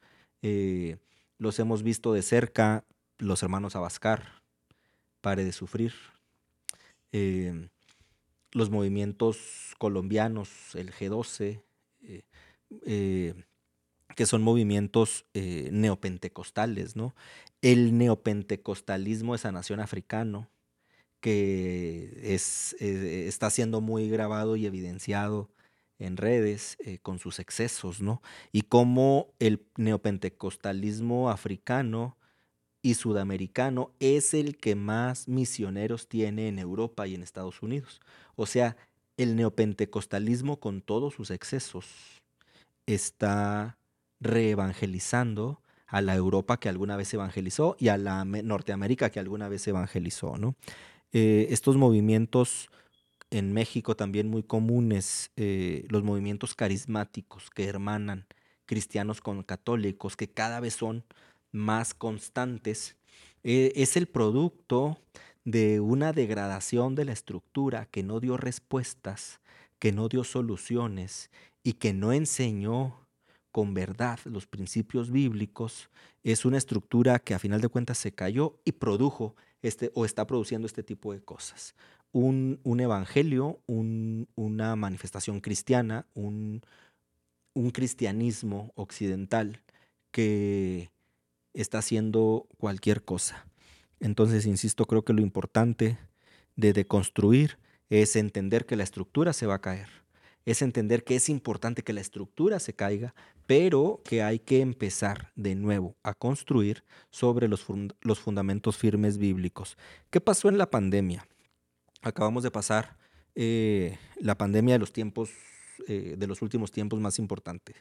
los 1.39 1.59
hemos 1.61 1.85
visto 1.85 2.13
de 2.13 2.23
cerca, 2.23 2.85
los 3.19 3.45
hermanos 3.45 3.77
Abascar, 3.77 4.43
Pare 5.21 5.45
de 5.45 5.53
Sufrir 5.53 5.95
los 8.55 8.71
movimientos 8.71 9.75
colombianos, 9.79 10.49
el 10.75 10.93
G12, 10.93 11.61
eh, 12.03 12.23
eh, 12.87 13.35
que 14.17 14.27
son 14.27 14.43
movimientos 14.43 15.27
eh, 15.35 15.69
neopentecostales, 15.73 16.97
¿no? 16.97 17.15
El 17.61 17.99
neopentecostalismo 17.99 19.33
de 19.33 19.39
sanación 19.39 19.81
africano, 19.81 20.49
que 21.21 22.21
es, 22.23 22.77
está 22.81 23.51
siendo 23.51 23.81
muy 23.81 24.09
grabado 24.09 24.57
y 24.57 24.67
evidenciado 24.67 25.51
en 25.99 26.17
redes 26.17 26.77
con 27.03 27.19
sus 27.19 27.39
excesos, 27.39 28.03
¿no? 28.03 28.21
Y 28.53 28.63
cómo 28.63 29.33
el 29.39 29.67
neopentecostalismo 29.77 31.31
africano 31.31 32.19
y 32.85 32.95
sudamericano 32.95 33.93
es 33.99 34.35
el 34.35 34.59
que 34.59 34.75
más 34.75 35.27
misioneros 35.27 36.07
tiene 36.07 36.49
en 36.49 36.59
Europa 36.59 37.07
y 37.07 37.15
en 37.15 37.23
Estados 37.23 37.63
Unidos. 37.63 38.03
O 38.37 38.45
sea, 38.45 38.77
el 39.17 39.37
neopentecostalismo 39.37 40.61
con 40.61 40.83
todos 40.83 41.15
sus 41.15 41.31
excesos 41.31 41.87
está 42.85 43.79
reevangelizando 44.21 45.63
a 45.87 46.03
la 46.03 46.15
Europa 46.15 46.59
que 46.59 46.69
alguna 46.69 46.99
vez 46.99 47.15
evangelizó 47.15 47.75
y 47.79 47.89
a 47.89 47.97
la 47.97 48.27
Norteamérica 48.27 49.09
que 49.09 49.19
alguna 49.19 49.49
vez 49.49 49.67
evangelizó. 49.67 50.37
¿no? 50.37 50.55
Eh, 51.13 51.47
estos 51.49 51.79
movimientos 51.79 52.69
en 53.31 53.55
México 53.55 53.97
también 53.97 54.29
muy 54.29 54.43
comunes, 54.43 55.31
eh, 55.37 55.87
los 55.89 56.03
movimientos 56.03 56.55
carismáticos 56.55 57.49
que 57.49 57.65
hermanan 57.65 58.27
cristianos 58.67 59.23
con 59.23 59.43
católicos, 59.43 60.17
que 60.17 60.29
cada 60.29 60.61
vez 60.61 60.75
son 60.75 61.03
más 61.55 61.95
constantes, 61.95 62.97
eh, 63.45 63.73
es 63.77 63.97
el 63.97 64.09
producto 64.09 64.99
de 65.45 65.81
una 65.81 66.13
degradación 66.13 66.95
de 66.95 67.05
la 67.05 67.13
estructura 67.13 67.87
que 67.87 68.03
no 68.03 68.19
dio 68.19 68.37
respuestas, 68.37 69.41
que 69.79 69.93
no 69.93 70.09
dio 70.09 70.25
soluciones 70.25 71.31
y 71.63 71.75
que 71.75 71.95
no 71.95 72.13
enseñó 72.13 73.07
con 73.53 73.73
verdad 73.73 74.19
los 74.25 74.47
principios 74.49 75.13
bíblicos, 75.13 75.89
es 76.25 76.45
una 76.45 76.59
estructura 76.59 77.21
que 77.21 77.35
a 77.35 77.39
final 77.39 77.61
de 77.61 77.69
cuentas 77.69 77.99
se 77.99 78.13
cayó 78.13 78.59
y 78.65 78.73
produjo 78.73 79.37
este, 79.63 79.93
o 79.95 80.05
está 80.05 80.27
produciendo 80.27 80.67
este 80.67 80.83
tipo 80.83 81.13
de 81.13 81.21
cosas. 81.21 81.77
Un, 82.11 82.59
evangelio, 82.81 83.61
una 83.67 84.77
manifestación 84.77 85.41
cristiana, 85.41 86.07
un, 86.15 86.63
un 87.55 87.71
cristianismo 87.71 88.73
occidental 88.75 89.63
que 90.11 90.91
está 91.55 91.79
haciendo 91.79 92.47
cualquier 92.59 93.05
cosa. 93.05 93.47
Entonces, 94.01 94.45
insisto, 94.45 94.85
creo 94.85 95.05
que 95.05 95.13
lo 95.13 95.23
importante 95.23 95.99
de 96.57 96.73
deconstruir 96.73 97.59
es 97.89 98.17
entender 98.17 98.67
que 98.67 98.77
la 98.77 98.85
estructura 98.85 99.33
se 99.33 99.47
va 99.47 99.55
a 99.55 99.61
caer. 99.61 99.89
Es 100.45 100.61
entender 100.61 101.05
que 101.05 101.17
es 101.17 101.29
importante 101.31 101.83
que 101.83 101.95
la 101.95 102.03
estructura 102.03 102.61
se 102.61 102.75
caiga, 102.75 103.15
pero 103.47 104.03
que 104.05 104.23
hay 104.23 104.39
que 104.39 104.61
empezar 104.61 105.33
de 105.37 105.55
nuevo 105.55 105.97
a 106.03 106.13
construir 106.13 106.85
sobre 107.11 107.49
los, 107.49 107.65
los 108.03 108.19
fundamentos 108.19 108.77
firmes 108.77 109.17
bíblicos. 109.17 109.79
¿Qué 110.11 110.21
pasó 110.21 110.49
en 110.49 110.59
la 110.59 110.71
pandemia? 110.71 111.27
Acabamos 112.03 112.43
de 112.43 112.51
pasar 112.51 112.99
eh, 113.35 113.97
la 114.21 114.37
pandemia 114.37 114.75
de 114.75 114.79
los 114.81 114.93
tiempos, 114.93 115.31
eh, 115.89 116.15
de 116.19 116.27
los 116.27 116.43
últimos 116.43 116.71
tiempos 116.71 117.01
más 117.01 117.19
importantes 117.19 117.77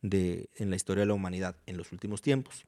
de, 0.00 0.48
en 0.56 0.70
la 0.70 0.76
historia 0.76 1.02
de 1.02 1.08
la 1.08 1.14
humanidad 1.14 1.56
en 1.66 1.76
los 1.76 1.92
últimos 1.92 2.22
tiempos. 2.22 2.64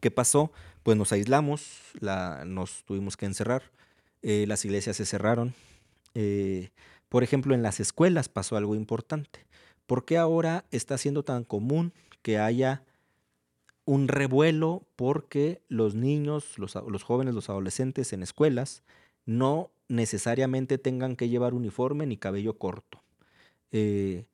¿Qué 0.00 0.10
pasó? 0.10 0.52
Pues 0.82 0.96
nos 0.96 1.12
aislamos, 1.12 1.80
la, 2.00 2.44
nos 2.44 2.84
tuvimos 2.84 3.16
que 3.16 3.26
encerrar, 3.26 3.62
eh, 4.22 4.44
las 4.46 4.64
iglesias 4.64 4.96
se 4.96 5.06
cerraron. 5.06 5.54
Eh, 6.14 6.70
por 7.08 7.22
ejemplo, 7.22 7.54
en 7.54 7.62
las 7.62 7.80
escuelas 7.80 8.28
pasó 8.28 8.56
algo 8.56 8.74
importante. 8.74 9.46
¿Por 9.86 10.04
qué 10.04 10.18
ahora 10.18 10.64
está 10.70 10.98
siendo 10.98 11.22
tan 11.22 11.44
común 11.44 11.92
que 12.22 12.38
haya 12.38 12.82
un 13.84 14.08
revuelo 14.08 14.82
porque 14.96 15.62
los 15.68 15.94
niños, 15.94 16.58
los, 16.58 16.74
jóvenes, 17.04 17.34
los 17.34 17.48
adolescentes 17.48 18.12
en 18.12 18.22
escuelas 18.22 18.82
no 19.24 19.70
necesariamente 19.88 20.78
tengan 20.78 21.14
que 21.14 21.28
llevar 21.28 21.54
uniforme 21.54 22.06
ni 22.06 22.16
cabello 22.16 22.58
corto? 22.58 23.02
Eh, 23.70 24.24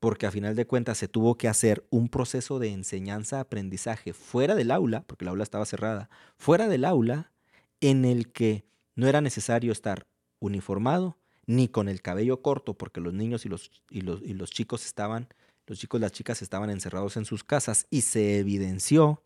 porque 0.00 0.26
a 0.26 0.30
final 0.30 0.54
de 0.54 0.66
cuentas 0.66 0.98
se 0.98 1.08
tuvo 1.08 1.36
que 1.36 1.48
hacer 1.48 1.86
un 1.90 2.08
proceso 2.08 2.58
de 2.58 2.72
enseñanza-aprendizaje 2.72 4.12
fuera 4.12 4.54
del 4.54 4.70
aula, 4.70 5.02
porque 5.06 5.24
el 5.24 5.30
aula 5.30 5.42
estaba 5.42 5.66
cerrada, 5.66 6.08
fuera 6.36 6.68
del 6.68 6.84
aula, 6.84 7.32
en 7.80 8.04
el 8.04 8.30
que 8.32 8.64
no 8.94 9.08
era 9.08 9.20
necesario 9.20 9.72
estar 9.72 10.06
uniformado 10.40 11.18
ni 11.46 11.68
con 11.68 11.88
el 11.88 12.02
cabello 12.02 12.42
corto, 12.42 12.74
porque 12.74 13.00
los 13.00 13.14
niños 13.14 13.46
y 13.46 13.48
los, 13.48 13.70
y 13.90 14.02
los, 14.02 14.20
y 14.22 14.34
los 14.34 14.50
chicos 14.50 14.84
estaban, 14.84 15.28
los 15.66 15.78
chicos 15.78 15.98
y 15.98 16.02
las 16.02 16.12
chicas 16.12 16.42
estaban 16.42 16.70
encerrados 16.70 17.16
en 17.16 17.24
sus 17.24 17.42
casas 17.42 17.86
y 17.90 18.02
se 18.02 18.38
evidenció 18.38 19.22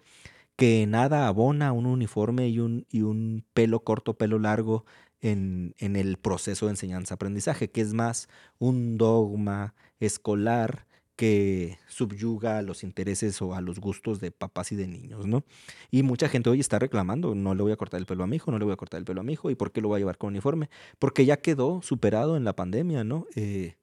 que 0.57 0.87
nada 0.87 1.27
abona 1.27 1.73
un 1.73 1.87
uniforme 1.87 2.49
y 2.49 2.61
un, 2.61 2.87
y 2.91 3.03
un 3.03 3.45
pelo 3.55 3.81
corto, 3.81 4.15
pelo 4.15 4.39
largo 4.39 4.85
en, 5.23 5.75
el 5.79 6.17
proceso 6.19 6.67
de 6.67 6.73
enseñanza-aprendizaje, 6.73 7.71
que 7.71 7.81
es 7.81 7.95
más 7.95 8.29
un 8.59 8.99
dogma 8.99 9.75
escolar 10.01 10.87
que 11.15 11.79
subyuga 11.87 12.59
a 12.59 12.63
los 12.63 12.83
intereses 12.83 13.41
o 13.41 13.55
a 13.55 13.61
los 13.61 13.79
gustos 13.79 14.21
de 14.21 14.33
papás 14.33 14.73
y 14.73 14.77
de 14.77 14.89
niños, 14.89 15.27
¿no? 15.27 15.45
Y 15.91 16.03
mucha 16.03 16.29
gente 16.29 16.51
hoy 16.51 16.59
está 16.59 16.79
reclamando, 16.79 17.35
no 17.35 17.55
le 17.55 17.63
voy 17.63 17.73
a 17.73 17.77
cortar 17.77 18.01
el 18.01 18.07
pelo 18.07 18.25
a 18.25 18.27
mi 18.27 18.37
hijo, 18.37 18.51
no 18.51 18.59
le 18.59 18.65
voy 18.65 18.73
a 18.73 18.77
cortar 18.77 18.99
el 18.99 19.05
pelo 19.05 19.21
a 19.21 19.25
mi 19.25 19.35
hijo, 19.35 19.51
¿y 19.51 19.55
por 19.55 19.71
qué 19.71 19.81
lo 19.81 19.89
voy 19.89 19.97
a 19.97 20.01
llevar 20.01 20.19
con 20.19 20.29
uniforme? 20.29 20.69
Porque 20.99 21.25
ya 21.25 21.37
quedó 21.37 21.81
superado 21.83 22.37
en 22.37 22.45
la 22.45 22.57
pandemia, 22.57 23.05
¿no? 23.05 23.27
Eh, 23.37 23.77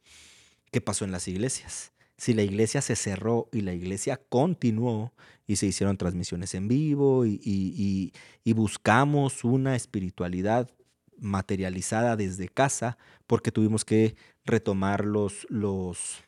¿Qué 0.72 0.82
pasó 0.82 1.06
en 1.06 1.12
las 1.12 1.28
iglesias? 1.28 1.94
Si 2.18 2.34
la 2.34 2.44
iglesia 2.44 2.82
se 2.82 2.98
cerró 2.98 3.48
y 3.54 3.62
la 3.62 3.74
iglesia 3.74 4.18
continuó 4.18 5.14
y 5.48 5.56
se 5.56 5.68
hicieron 5.68 5.98
transmisiones 5.98 6.54
en 6.54 6.68
vivo 6.68 7.26
y 7.26 8.12
buscamos 8.54 9.46
una 9.46 9.76
espiritualidad 9.78 10.70
materializada 11.22 12.16
desde 12.16 12.50
casa 12.50 12.98
porque 13.28 13.52
tuvimos 13.52 13.86
que 13.86 14.16
retomar 14.46 15.06
los, 15.06 15.46
los, 15.50 16.24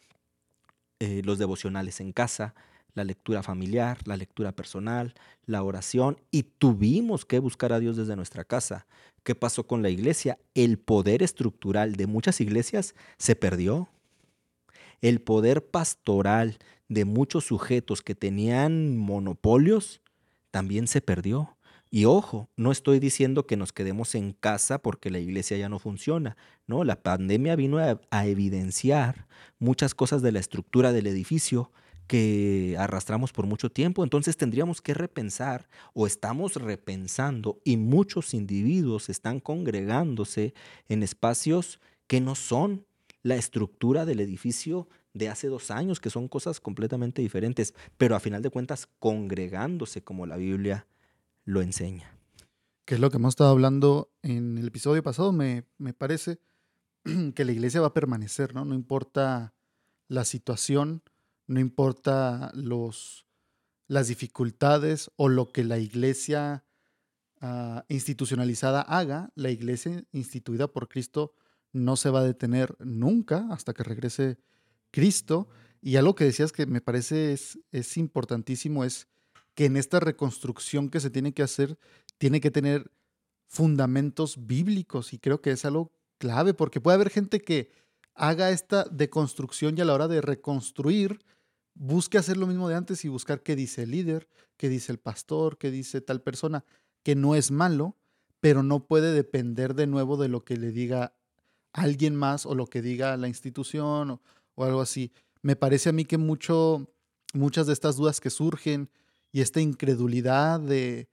eh, 1.00 1.22
los 1.26 1.40
devocionales 1.40 2.00
en 2.00 2.12
casa, 2.12 2.54
la 2.94 3.04
lectura 3.04 3.42
familiar, 3.44 4.00
la 4.06 4.18
lectura 4.18 4.52
personal, 4.52 5.14
la 5.46 5.64
oración 5.64 6.20
y 6.30 6.44
tuvimos 6.44 7.26
que 7.26 7.40
buscar 7.40 7.74
a 7.74 7.80
Dios 7.80 7.98
desde 7.98 8.16
nuestra 8.16 8.44
casa. 8.44 8.86
¿Qué 9.24 9.36
pasó 9.36 9.66
con 9.66 9.82
la 9.82 9.90
iglesia? 9.90 10.38
El 10.56 10.78
poder 10.78 11.24
estructural 11.24 11.96
de 11.96 12.08
muchas 12.08 12.42
iglesias 12.42 12.96
se 13.18 13.36
perdió. 13.36 13.90
El 15.02 15.22
poder 15.22 15.66
pastoral 15.66 16.58
de 16.90 17.06
muchos 17.06 17.46
sujetos 17.46 18.02
que 18.02 18.16
tenían 18.16 18.98
monopolios 18.98 20.02
también 20.52 20.88
se 20.88 21.02
perdió. 21.02 21.56
Y 21.94 22.06
ojo, 22.06 22.50
no 22.56 22.72
estoy 22.72 23.00
diciendo 23.00 23.46
que 23.46 23.58
nos 23.58 23.74
quedemos 23.74 24.16
en 24.16 24.32
casa 24.32 24.82
porque 24.82 25.10
la 25.10 25.20
iglesia 25.20 25.58
ya 25.58 25.68
no 25.68 25.78
funciona. 25.78 26.38
No, 26.66 26.86
la 26.86 27.04
pandemia 27.04 27.58
vino 27.58 27.80
a, 27.80 28.26
evidenciar 28.26 29.28
muchas 29.60 29.94
cosas 29.94 30.22
de 30.22 30.32
la 30.32 30.40
estructura 30.40 30.94
del 30.94 31.06
edificio 31.08 31.74
que 32.08 32.78
arrastramos 32.80 33.34
por 33.34 33.46
mucho 33.46 33.70
tiempo. 33.70 34.06
Entonces 34.06 34.38
tendríamos 34.38 34.82
que 34.82 34.94
repensar 34.94 35.68
o 35.94 36.08
estamos 36.08 36.56
repensando 36.56 37.60
y 37.66 37.76
muchos 37.76 38.34
individuos 38.34 39.10
están 39.10 39.42
congregándose 39.42 40.54
en 40.88 41.04
espacios 41.04 41.82
que 42.08 42.22
no 42.22 42.36
son 42.36 42.86
la 43.22 43.36
estructura 43.36 44.06
del 44.06 44.22
edificio 44.22 44.88
de 45.14 45.28
hace 45.28 45.48
dos 45.48 45.72
años, 45.72 46.00
que 46.00 46.10
son 46.10 46.30
cosas 46.30 46.62
completamente 46.62 47.22
diferentes, 47.22 47.74
pero 47.98 48.16
a 48.16 48.22
final 48.22 48.42
de 48.42 48.50
cuentas 48.50 48.88
congregándose 49.00 50.02
como 50.02 50.26
la 50.26 50.38
Biblia 50.38 50.88
lo 51.46 51.62
enseña. 51.62 52.18
Que 52.86 52.96
es 52.96 53.00
lo 53.00 53.10
que 53.10 53.18
hemos 53.18 53.34
estado 53.34 53.52
hablando 53.52 54.12
en 54.22 54.58
el 54.58 54.68
episodio 54.68 55.04
pasado, 55.04 55.32
me, 55.32 55.66
me 55.78 55.94
parece 55.94 56.40
que 57.36 57.46
la 57.46 57.52
iglesia 57.52 57.82
va 57.82 57.88
a 57.88 57.94
permanecer, 57.94 58.54
¿no? 58.54 58.66
No 58.66 58.76
importa 58.76 59.54
la 60.08 60.26
situación, 60.26 61.04
no 61.48 61.60
importa 61.60 62.52
los, 62.54 63.26
las 63.88 64.08
dificultades 64.08 65.12
o 65.16 65.30
lo 65.30 65.52
que 65.52 65.64
la 65.64 65.78
iglesia 65.78 66.66
uh, 67.42 67.82
institucionalizada 67.88 68.82
haga, 68.82 69.32
la 69.36 69.50
iglesia 69.50 70.04
instituida 70.12 70.68
por 70.68 70.88
Cristo 70.88 71.34
no 71.74 71.96
se 71.96 72.10
va 72.10 72.20
a 72.20 72.24
detener 72.26 72.76
nunca 72.80 73.48
hasta 73.52 73.74
que 73.74 73.84
regrese 73.84 74.38
Cristo. 74.92 75.48
Y 75.82 75.96
algo 75.96 76.16
que 76.16 76.26
decías 76.26 76.52
que 76.52 76.66
me 76.66 76.82
parece 76.82 77.34
es, 77.34 77.60
es 77.72 77.98
importantísimo 77.98 78.84
es 78.84 79.08
que 79.56 79.66
en 79.66 79.78
esta 79.78 80.00
reconstrucción 80.00 80.90
que 80.90 81.00
se 81.00 81.10
tiene 81.10 81.34
que 81.34 81.44
hacer, 81.44 81.78
tiene 82.18 82.42
que 82.42 82.52
tener 82.52 82.92
fundamentos 83.48 84.48
bíblicos 84.48 85.14
y 85.14 85.20
creo 85.20 85.42
que 85.42 85.52
es 85.52 85.66
algo 85.66 85.92
clave 86.18 86.54
porque 86.54 86.80
puede 86.80 86.96
haber 86.96 87.10
gente 87.10 87.42
que 87.42 87.70
haga 88.14 88.52
esta 88.52 88.86
deconstrucción 88.86 89.78
y 89.78 89.82
a 89.82 89.86
la 89.86 89.94
hora 89.94 90.08
de 90.08 90.22
reconstruir 90.22 91.20
busque 91.74 92.18
hacer 92.18 92.38
lo 92.38 92.48
mismo 92.48 92.70
de 92.70 92.76
antes 92.76 93.04
y 93.06 93.08
buscar 93.08 93.44
qué 93.44 93.56
dice 93.56 93.84
el 93.84 93.92
líder, 93.92 94.28
qué 94.58 94.70
dice 94.70 94.92
el 94.92 95.00
pastor, 95.00 95.58
qué 95.58 95.72
dice 95.72 96.02
tal 96.02 96.22
persona, 96.22 96.64
que 97.04 97.16
no 97.16 97.36
es 97.36 97.52
malo, 97.52 97.98
pero 98.40 98.64
no 98.64 98.86
puede 98.86 99.14
depender 99.14 99.76
de 99.76 99.88
nuevo 99.88 100.18
de 100.18 100.28
lo 100.28 100.44
que 100.44 100.58
le 100.58 100.72
diga 100.72 101.16
alguien 101.74 102.16
más 102.16 102.46
o 102.46 102.56
lo 102.56 102.68
que 102.68 102.82
diga 102.82 103.16
la 103.18 103.28
institución 103.28 104.12
o, 104.12 104.22
algo 104.58 104.82
así. 104.82 105.12
Me 105.42 105.56
parece 105.56 105.90
a 105.90 105.94
mí 105.94 106.06
que 106.06 106.20
mucho, 106.20 106.88
muchas 107.34 107.66
de 107.66 107.74
estas 107.74 107.96
dudas 107.96 108.20
que 108.20 108.30
surgen 108.30 108.90
y 109.32 109.42
esta 109.42 109.62
incredulidad 109.62 110.60
de 110.60 111.08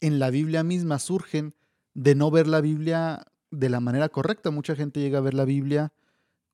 en 0.00 0.18
la 0.18 0.30
Biblia 0.30 0.62
misma 0.62 0.98
surgen 0.98 1.54
de 1.94 2.14
no 2.14 2.30
ver 2.30 2.46
la 2.46 2.60
Biblia 2.60 3.26
de 3.50 3.68
la 3.68 3.80
manera 3.80 4.08
correcta. 4.08 4.50
Mucha 4.50 4.76
gente 4.76 5.00
llega 5.00 5.18
a 5.18 5.22
ver 5.22 5.34
la 5.34 5.44
Biblia 5.44 5.92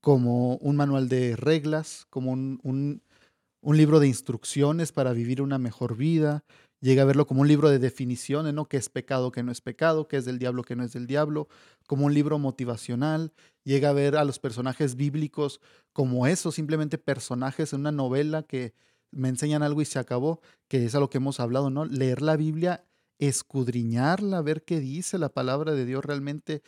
como 0.00 0.56
un 0.56 0.76
manual 0.76 1.08
de 1.08 1.36
reglas, 1.36 2.06
como 2.10 2.32
un, 2.32 2.60
un, 2.62 3.76
libro 3.76 4.00
de 4.00 4.08
instrucciones 4.08 4.92
para 4.92 5.12
vivir 5.12 5.42
una 5.42 5.58
mejor 5.58 5.96
vida. 5.96 6.44
Llega 6.80 7.02
a 7.02 7.06
verlo 7.06 7.26
como 7.26 7.42
un 7.42 7.48
libro 7.48 7.68
de 7.68 7.78
definiciones, 7.78 8.54
¿no? 8.54 8.66
¿Qué 8.66 8.78
es 8.78 8.88
pecado, 8.88 9.32
qué 9.32 9.42
no 9.42 9.52
es 9.52 9.60
pecado? 9.60 10.08
¿Qué 10.08 10.16
es 10.16 10.24
del 10.24 10.38
diablo, 10.38 10.62
qué 10.62 10.76
no 10.76 10.84
es 10.84 10.92
del 10.92 11.06
diablo? 11.06 11.48
Como 11.86 12.06
un 12.06 12.14
libro 12.14 12.38
motivacional. 12.38 13.32
Llega 13.64 13.90
a 13.90 13.92
ver 13.92 14.16
a 14.16 14.24
los 14.24 14.38
personajes 14.38 14.96
bíblicos 14.96 15.60
como 15.92 16.26
eso, 16.26 16.52
simplemente 16.52 16.96
personajes 16.96 17.74
en 17.74 17.80
una 17.80 17.92
novela 17.92 18.42
que 18.44 18.72
me 19.10 19.28
enseñan 19.28 19.62
algo 19.62 19.82
y 19.82 19.84
se 19.84 19.98
acabó, 19.98 20.40
que 20.68 20.84
es 20.84 20.94
a 20.94 21.00
lo 21.00 21.10
que 21.10 21.18
hemos 21.18 21.40
hablado, 21.40 21.70
¿no? 21.70 21.84
Leer 21.84 22.22
la 22.22 22.36
Biblia, 22.36 22.84
escudriñarla, 23.18 24.42
ver 24.42 24.64
qué 24.64 24.80
dice 24.80 25.18
la 25.18 25.28
palabra 25.28 25.72
de 25.72 25.84
Dios 25.84 26.04
realmente, 26.04 26.62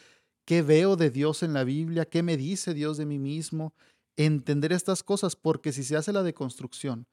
qué 0.44 0.62
veo 0.62 0.96
de 0.96 1.10
Dios 1.10 1.42
en 1.42 1.52
la 1.52 1.64
Biblia, 1.64 2.04
qué 2.04 2.22
me 2.22 2.36
dice 2.36 2.74
Dios 2.74 2.96
de 2.96 3.06
mí 3.06 3.18
mismo, 3.18 3.74
entender 4.16 4.72
estas 4.72 5.02
cosas, 5.02 5.36
porque 5.36 5.72
si 5.72 5.84
se 5.84 5.96
hace 5.96 6.12
la 6.12 6.22
deconstrucción 6.22 7.06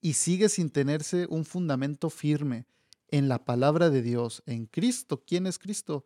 y 0.00 0.14
sigue 0.14 0.48
sin 0.48 0.70
tenerse 0.70 1.26
un 1.28 1.44
fundamento 1.44 2.10
firme 2.10 2.66
en 3.08 3.28
la 3.28 3.44
palabra 3.44 3.90
de 3.90 4.02
Dios, 4.02 4.42
en 4.46 4.66
Cristo, 4.66 5.22
¿quién 5.26 5.46
es 5.46 5.58
Cristo? 5.58 6.04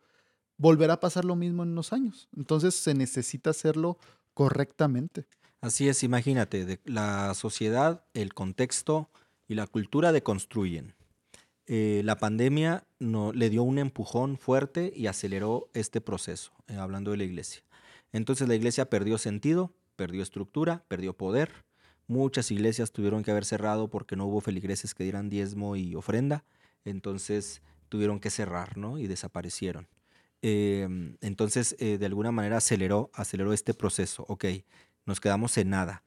Volverá 0.57 0.93
a 0.93 0.99
pasar 0.99 1.25
lo 1.25 1.35
mismo 1.35 1.63
en 1.63 1.69
unos 1.69 1.93
años. 1.93 2.29
Entonces 2.35 2.75
se 2.75 2.93
necesita 2.93 3.51
hacerlo 3.51 3.97
correctamente. 4.33 5.25
Así 5.61 5.87
es, 5.87 6.01
imagínate, 6.01 6.79
la 6.85 7.35
sociedad, 7.35 8.03
el 8.15 8.33
contexto 8.33 9.09
y 9.47 9.53
la 9.53 9.67
cultura 9.67 10.11
deconstruyen. 10.11 10.95
Eh, 11.67 12.01
la 12.03 12.17
pandemia 12.17 12.83
le 12.99 13.49
dio 13.51 13.61
un 13.61 13.77
empujón 13.77 14.37
fuerte 14.37 14.91
y 14.95 15.05
aceleró 15.05 15.69
este 15.75 16.01
proceso, 16.01 16.51
eh, 16.67 16.77
hablando 16.77 17.11
de 17.11 17.17
la 17.17 17.25
iglesia. 17.25 17.61
Entonces 18.11 18.47
la 18.47 18.55
iglesia 18.55 18.89
perdió 18.89 19.19
sentido, 19.19 19.71
perdió 19.95 20.23
estructura, 20.23 20.83
perdió 20.87 21.13
poder. 21.15 21.51
Muchas 22.07 22.49
iglesias 22.49 22.91
tuvieron 22.91 23.21
que 23.23 23.29
haber 23.29 23.45
cerrado 23.45 23.87
porque 23.87 24.15
no 24.15 24.25
hubo 24.25 24.41
feligreses 24.41 24.95
que 24.95 25.03
dieran 25.03 25.29
diezmo 25.29 25.75
y 25.75 25.93
ofrenda. 25.93 26.43
Entonces 26.85 27.61
tuvieron 27.87 28.19
que 28.19 28.31
cerrar, 28.31 28.77
¿no? 28.77 28.97
Y 28.97 29.05
desaparecieron. 29.05 29.87
Em, 30.41 31.17
entonces, 31.21 31.75
eh, 31.79 31.97
de 31.99 32.05
alguna 32.07 32.31
manera 32.31 32.57
aceleró, 32.57 33.11
aceleró 33.13 33.53
este 33.53 33.73
proceso. 33.75 34.25
Ok, 34.27 34.45
nos 35.05 35.19
quedamos 35.19 35.57
en 35.57 35.69
nada. 35.69 36.03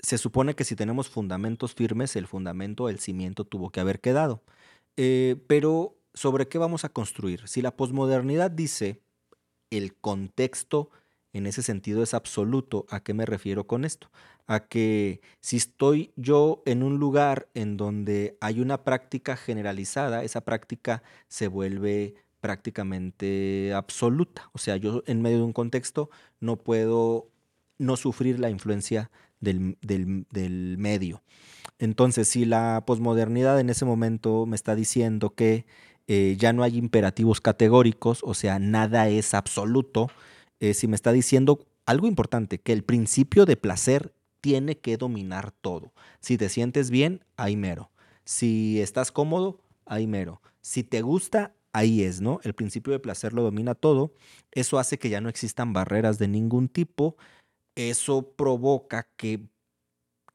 Se 0.00 0.18
supone 0.18 0.54
que 0.54 0.64
si 0.64 0.76
tenemos 0.76 1.08
fundamentos 1.08 1.74
firmes, 1.74 2.16
el 2.16 2.26
fundamento, 2.26 2.88
el 2.88 2.98
cimiento 2.98 3.44
tuvo 3.44 3.70
que 3.70 3.80
haber 3.80 4.00
quedado. 4.00 4.42
Eh, 4.96 5.36
pero, 5.46 5.96
¿sobre 6.14 6.48
qué 6.48 6.58
vamos 6.58 6.84
a 6.84 6.88
construir? 6.88 7.46
Si 7.48 7.62
la 7.62 7.76
posmodernidad 7.76 8.50
dice 8.50 9.00
el 9.70 9.94
contexto 9.94 10.90
en 11.32 11.46
ese 11.46 11.62
sentido 11.62 12.02
es 12.02 12.14
absoluto. 12.14 12.86
¿A 12.90 13.02
qué 13.02 13.14
me 13.14 13.26
refiero 13.26 13.66
con 13.66 13.84
esto? 13.84 14.10
A 14.46 14.66
que 14.66 15.20
si 15.40 15.56
estoy 15.56 16.12
yo 16.16 16.62
en 16.66 16.82
un 16.82 16.98
lugar 16.98 17.48
en 17.54 17.76
donde 17.76 18.36
hay 18.40 18.60
una 18.60 18.82
práctica 18.82 19.36
generalizada, 19.36 20.24
esa 20.24 20.40
práctica 20.42 21.02
se 21.28 21.48
vuelve 21.48 22.14
prácticamente 22.40 23.72
absoluta. 23.74 24.50
O 24.52 24.58
sea, 24.58 24.76
yo 24.76 25.02
en 25.06 25.22
medio 25.22 25.38
de 25.38 25.44
un 25.44 25.52
contexto 25.52 26.10
no 26.40 26.56
puedo 26.56 27.28
no 27.80 27.96
sufrir 27.96 28.38
la 28.38 28.50
influencia 28.50 29.10
del, 29.40 29.76
medio. 30.78 31.22
Entonces, 31.78 32.28
si 32.28 32.44
la 32.44 32.84
posmodernidad 32.86 33.58
en 33.58 33.70
ese 33.70 33.84
momento 33.84 34.46
me 34.46 34.54
está 34.54 34.74
diciendo 34.74 35.30
que 35.30 35.64
eh, 36.06 36.36
ya 36.38 36.52
no 36.52 36.62
hay 36.62 36.76
imperativos 36.76 37.40
categóricos, 37.40 38.20
o 38.22 38.34
sea, 38.34 38.58
nada 38.58 39.08
es 39.08 39.32
absoluto, 39.34 40.08
eh, 40.60 40.74
si 40.74 40.88
me 40.88 40.94
está 40.94 41.10
diciendo 41.10 41.66
algo 41.86 42.06
importante, 42.06 42.60
que 42.60 42.72
el 42.72 42.84
principio 42.84 43.46
de 43.46 43.56
placer 43.56 44.14
tiene 44.40 44.78
que 44.78 44.96
dominar 44.96 45.52
todo. 45.52 45.92
Si 46.20 46.36
te 46.36 46.48
sientes 46.48 46.90
bien, 46.90 47.24
ahí 47.36 47.56
mero. 47.56 47.90
Si 48.24 48.80
estás 48.80 49.10
cómodo, 49.10 49.62
ahí 49.86 50.06
mero. 50.06 50.42
Si 50.60 50.84
te 50.84 51.00
gusta, 51.00 51.54
ahí 51.72 52.02
es, 52.02 52.20
¿no? 52.20 52.40
El 52.42 52.54
principio 52.54 52.92
de 52.92 52.98
placer 52.98 53.32
lo 53.32 53.42
domina 53.42 53.74
todo. 53.74 54.12
Eso 54.52 54.78
hace 54.78 54.98
que 54.98 55.08
ya 55.08 55.20
no 55.20 55.28
existan 55.28 55.72
barreras 55.72 56.18
de 56.18 56.28
ningún 56.28 56.68
tipo. 56.68 57.16
Eso 57.74 58.32
provoca 58.32 59.08
que 59.16 59.48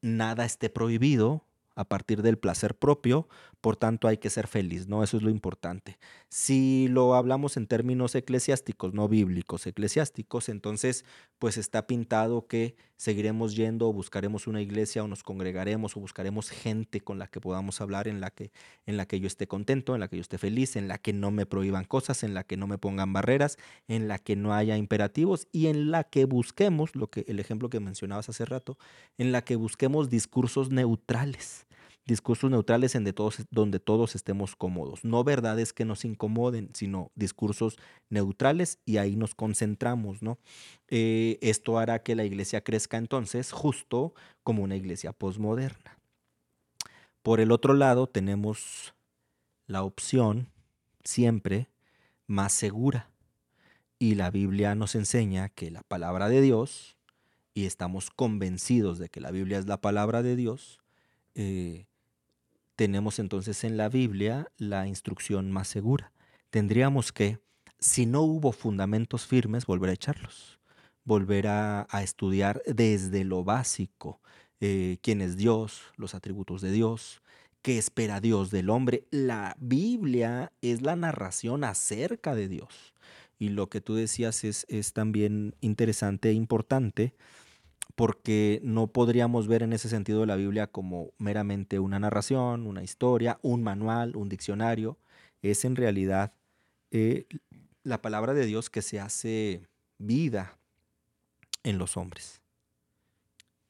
nada 0.02 0.44
esté 0.44 0.70
prohibido 0.70 1.44
a 1.74 1.84
partir 1.84 2.22
del 2.22 2.38
placer 2.38 2.74
propio, 2.76 3.28
por 3.66 3.76
tanto 3.76 4.06
hay 4.06 4.18
que 4.18 4.30
ser 4.30 4.46
feliz, 4.46 4.86
¿no? 4.86 5.02
Eso 5.02 5.16
es 5.16 5.24
lo 5.24 5.28
importante. 5.28 5.98
Si 6.28 6.86
lo 6.86 7.16
hablamos 7.16 7.56
en 7.56 7.66
términos 7.66 8.14
eclesiásticos, 8.14 8.94
no 8.94 9.08
bíblicos, 9.08 9.66
eclesiásticos, 9.66 10.48
entonces 10.48 11.04
pues 11.40 11.58
está 11.58 11.88
pintado 11.88 12.46
que 12.46 12.76
seguiremos 12.94 13.56
yendo 13.56 13.88
o 13.88 13.92
buscaremos 13.92 14.46
una 14.46 14.62
iglesia 14.62 15.02
o 15.02 15.08
nos 15.08 15.24
congregaremos 15.24 15.96
o 15.96 16.00
buscaremos 16.00 16.48
gente 16.48 17.00
con 17.00 17.18
la 17.18 17.26
que 17.26 17.40
podamos 17.40 17.80
hablar, 17.80 18.06
en 18.06 18.20
la 18.20 18.30
que, 18.30 18.52
en 18.86 18.96
la 18.96 19.06
que 19.06 19.18
yo 19.18 19.26
esté 19.26 19.48
contento, 19.48 19.94
en 19.94 20.00
la 20.00 20.06
que 20.06 20.14
yo 20.14 20.22
esté 20.22 20.38
feliz, 20.38 20.76
en 20.76 20.86
la 20.86 20.98
que 20.98 21.12
no 21.12 21.32
me 21.32 21.44
prohíban 21.44 21.86
cosas, 21.86 22.22
en 22.22 22.34
la 22.34 22.44
que 22.44 22.56
no 22.56 22.68
me 22.68 22.78
pongan 22.78 23.12
barreras, 23.12 23.58
en 23.88 24.06
la 24.06 24.20
que 24.20 24.36
no 24.36 24.54
haya 24.54 24.76
imperativos 24.76 25.48
y 25.50 25.66
en 25.66 25.90
la 25.90 26.04
que 26.04 26.24
busquemos, 26.24 26.94
lo 26.94 27.10
que, 27.10 27.24
el 27.26 27.40
ejemplo 27.40 27.68
que 27.68 27.80
mencionabas 27.80 28.28
hace 28.28 28.44
rato, 28.44 28.78
en 29.18 29.32
la 29.32 29.42
que 29.42 29.56
busquemos 29.56 30.08
discursos 30.08 30.70
neutrales 30.70 31.65
discursos 32.06 32.50
neutrales 32.50 32.94
en 32.94 33.04
de 33.04 33.12
todos, 33.12 33.44
donde 33.50 33.80
todos 33.80 34.14
estemos 34.14 34.54
cómodos. 34.54 35.04
No 35.04 35.24
verdades 35.24 35.72
que 35.72 35.84
nos 35.84 36.04
incomoden, 36.04 36.70
sino 36.72 37.10
discursos 37.14 37.76
neutrales 38.08 38.78
y 38.84 38.98
ahí 38.98 39.16
nos 39.16 39.34
concentramos, 39.34 40.22
¿no? 40.22 40.38
Eh, 40.88 41.38
esto 41.42 41.78
hará 41.78 42.02
que 42.02 42.14
la 42.14 42.24
iglesia 42.24 42.62
crezca 42.62 42.96
entonces 42.96 43.50
justo 43.50 44.14
como 44.44 44.62
una 44.62 44.76
iglesia 44.76 45.12
posmoderna. 45.12 45.98
Por 47.22 47.40
el 47.40 47.50
otro 47.50 47.74
lado, 47.74 48.06
tenemos 48.06 48.94
la 49.66 49.82
opción 49.82 50.48
siempre 51.02 51.68
más 52.28 52.52
segura. 52.52 53.10
Y 53.98 54.14
la 54.14 54.30
Biblia 54.30 54.74
nos 54.74 54.94
enseña 54.94 55.48
que 55.48 55.70
la 55.70 55.82
palabra 55.82 56.28
de 56.28 56.40
Dios, 56.40 56.96
y 57.54 57.64
estamos 57.64 58.10
convencidos 58.10 58.98
de 58.98 59.08
que 59.08 59.20
la 59.20 59.30
Biblia 59.30 59.58
es 59.58 59.66
la 59.66 59.80
palabra 59.80 60.22
de 60.22 60.36
Dios, 60.36 60.78
eh, 61.34 61.86
tenemos 62.76 63.18
entonces 63.18 63.64
en 63.64 63.76
la 63.76 63.88
Biblia 63.88 64.52
la 64.58 64.86
instrucción 64.86 65.50
más 65.50 65.66
segura. 65.66 66.12
Tendríamos 66.50 67.12
que, 67.12 67.40
si 67.78 68.06
no 68.06 68.22
hubo 68.22 68.52
fundamentos 68.52 69.26
firmes, 69.26 69.66
volver 69.66 69.90
a 69.90 69.94
echarlos, 69.94 70.60
volver 71.04 71.48
a, 71.48 71.86
estudiar 72.02 72.62
desde 72.66 73.24
lo 73.24 73.44
básico, 73.44 74.20
eh, 74.60 74.98
quién 75.02 75.20
es 75.22 75.36
Dios, 75.36 75.82
los 75.96 76.14
atributos 76.14 76.60
de 76.60 76.70
Dios, 76.70 77.22
qué 77.62 77.78
espera 77.78 78.20
Dios 78.20 78.50
del 78.50 78.70
hombre. 78.70 79.06
La 79.10 79.56
Biblia 79.58 80.52
es 80.60 80.82
la 80.82 80.96
narración 80.96 81.64
acerca 81.64 82.34
de 82.34 82.48
Dios. 82.48 82.94
Y 83.38 83.50
lo 83.50 83.68
que 83.68 83.80
tú 83.80 83.94
decías 83.94 84.44
es, 84.44 84.66
es 84.68 84.92
también 84.92 85.54
interesante 85.60 86.30
e 86.30 86.32
importante 86.32 87.14
porque 87.94 88.60
no 88.62 88.88
podríamos 88.88 89.48
ver 89.48 89.62
en 89.62 89.72
ese 89.72 89.88
sentido 89.88 90.26
la 90.26 90.36
Biblia 90.36 90.66
como 90.66 91.12
meramente 91.18 91.78
una 91.78 91.98
narración, 91.98 92.66
una 92.66 92.82
historia, 92.82 93.38
un 93.42 93.62
manual, 93.62 94.16
un 94.16 94.28
diccionario. 94.28 94.98
Es 95.42 95.64
en 95.64 95.76
realidad 95.76 96.34
eh, 96.90 97.26
la 97.82 98.02
palabra 98.02 98.34
de 98.34 98.46
Dios 98.46 98.68
que 98.68 98.82
se 98.82 99.00
hace 99.00 99.62
vida 99.98 100.58
en 101.62 101.78
los 101.78 101.96
hombres. 101.96 102.42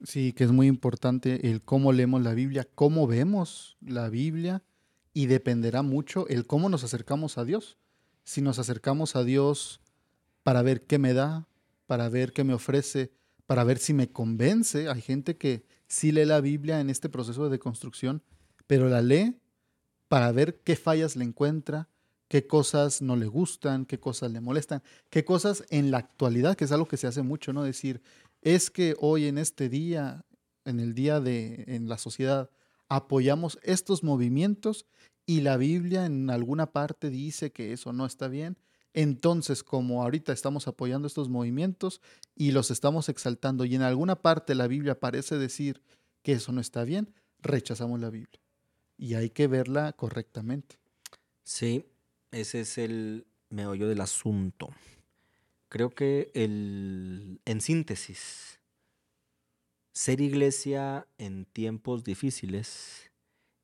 Sí, 0.03 0.33
que 0.33 0.45
es 0.45 0.51
muy 0.51 0.67
importante 0.67 1.51
el 1.51 1.63
cómo 1.63 1.93
leemos 1.93 2.23
la 2.23 2.35
Biblia, 2.35 2.69
cómo 2.75 3.07
vemos 3.07 3.77
la 3.81 4.09
Biblia 4.09 4.63
y 5.15 5.27
dependerá 5.27 5.83
mucho 5.83 6.29
el 6.29 6.47
cómo 6.47 6.69
nos 6.69 6.85
acercamos 6.85 7.39
a 7.39 7.45
Dios. 7.45 7.79
Si 8.25 8.43
nos 8.43 8.59
acercamos 8.59 9.17
a 9.17 9.25
Dios 9.25 9.81
para 10.43 10.63
ver 10.63 10.83
qué 10.83 10.99
me 10.99 11.15
da, 11.15 11.49
para 11.87 12.09
ver 12.09 12.33
qué 12.33 12.45
me 12.45 12.53
ofrece, 12.53 13.11
para 13.47 13.65
ver 13.65 13.79
si 13.79 13.95
me 13.95 14.11
convence. 14.11 14.89
Hay 14.89 15.01
gente 15.01 15.37
que 15.37 15.65
sí 15.89 16.13
lee 16.13 16.25
la 16.25 16.41
Biblia 16.41 16.81
en 16.81 16.91
este 16.91 17.09
proceso 17.09 17.45
de 17.45 17.51
deconstrucción, 17.51 18.23
pero 18.67 18.89
la 18.89 19.03
lee 19.03 19.37
para 20.09 20.31
ver 20.33 20.61
qué 20.63 20.77
fallas 20.77 21.17
le 21.17 21.25
encuentra, 21.25 21.89
qué 22.29 22.47
cosas 22.47 23.03
no 23.03 23.17
le 23.17 23.27
gustan, 23.27 23.87
qué 23.87 23.99
cosas 23.99 24.33
le 24.33 24.41
molestan, 24.41 24.83
qué 25.11 25.25
cosas 25.25 25.65
en 25.71 25.91
la 25.91 25.99
actualidad, 25.99 26.57
que 26.57 26.65
es 26.65 26.73
algo 26.73 26.87
que 26.87 26.97
se 26.97 27.07
hace 27.07 27.23
mucho, 27.23 27.53
¿no? 27.53 27.63
Decir, 27.63 28.03
es 28.43 28.71
que 28.71 28.95
hoy 29.01 29.27
en 29.27 29.39
este 29.39 29.69
día, 29.69 30.25
en 30.65 30.81
el 30.81 30.95
día 30.95 31.21
de, 31.21 31.65
en 31.69 31.89
la 31.89 31.99
sociedad, 31.99 32.51
apoyamos 32.89 33.59
estos 33.63 34.05
movimientos 34.05 34.87
y 35.25 35.41
la 35.41 35.57
Biblia 35.57 36.07
en 36.07 36.31
alguna 36.31 36.67
parte 36.67 37.11
dice 37.11 37.51
que 37.51 37.73
eso 37.73 37.93
no 37.93 38.07
está 38.07 38.29
bien 38.29 38.57
entonces, 38.97 39.63
como 39.63 40.03
ahorita 40.03 40.33
estamos 40.33 40.67
apoyando 40.69 41.07
estos 41.07 41.29
movimientos 41.29 42.01
y 42.35 42.53
los 42.53 42.71
estamos 42.71 43.11
exaltando 43.11 43.67
y 43.67 43.75
en 43.75 43.83
alguna 43.83 44.23
parte 44.23 44.55
la 44.55 44.67
Biblia 44.67 44.99
parece 44.99 45.37
decir 45.37 45.83
que 46.23 46.33
eso 46.33 46.51
no 46.51 46.63
está 46.63 46.83
bien, 46.83 47.13
rechazamos 47.41 48.01
la 48.01 48.09
Biblia. 48.09 48.41
Y 48.97 49.13
hay 49.13 49.29
que 49.29 49.49
verla 49.49 49.93
correctamente. 49.93 50.79
Sí, 51.45 51.85
ese 52.31 52.61
es 52.61 52.79
el 52.79 53.27
meollo 53.51 53.87
del 53.87 54.01
asunto. 54.01 54.71
Creo 55.69 55.91
que 55.91 56.31
el, 56.33 57.43
en 57.45 57.61
síntesis, 57.61 58.61
ser 59.93 60.23
iglesia 60.23 61.07
en 61.19 61.45
tiempos 61.45 62.03
difíciles 62.03 63.11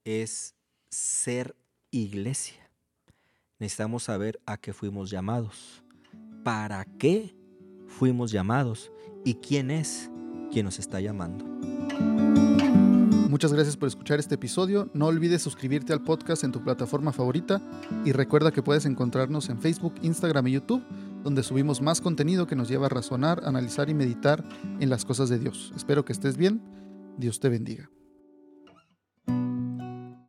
es 0.05 0.55
ser 0.90 1.57
iglesia 1.90 2.62
necesitamos 3.62 4.03
saber 4.03 4.40
a 4.44 4.57
qué 4.57 4.72
fuimos 4.72 5.09
llamados, 5.09 5.85
para 6.42 6.85
qué 6.85 7.37
fuimos 7.87 8.33
llamados 8.33 8.90
y 9.25 9.35
quién 9.35 9.70
es 9.70 10.11
quien 10.51 10.64
nos 10.64 10.81
está 10.81 11.01
llamando. 11.01 11.44
Muchas 13.31 13.53
gracias 13.53 13.77
por 13.77 13.87
escuchar 13.87 14.18
este 14.18 14.35
episodio. 14.35 14.90
No 14.94 15.07
olvides 15.07 15.42
suscribirte 15.42 15.92
al 15.92 16.03
podcast 16.03 16.42
en 16.42 16.51
tu 16.51 16.62
plataforma 16.62 17.12
favorita 17.12 17.62
y 18.05 18.11
recuerda 18.11 18.51
que 18.51 18.64
puedes 18.64 18.85
encontrarnos 18.85 19.48
en 19.48 19.61
Facebook, 19.61 19.94
Instagram 20.03 20.48
y 20.48 20.53
YouTube, 20.53 20.83
donde 21.22 21.44
subimos 21.44 21.81
más 21.81 22.01
contenido 22.01 22.48
que 22.48 22.57
nos 22.57 22.68
lleva 22.68 22.87
a 22.87 22.90
razonar, 22.90 23.42
analizar 23.44 23.88
y 23.88 23.94
meditar 23.94 24.44
en 24.81 24.90
las 24.90 25.05
cosas 25.05 25.29
de 25.29 25.38
Dios. 25.38 25.72
Espero 25.77 26.05
que 26.05 26.12
estés 26.12 26.37
bien. 26.37 26.61
Dios 27.16 27.38
te 27.38 27.48
bendiga. 27.48 27.88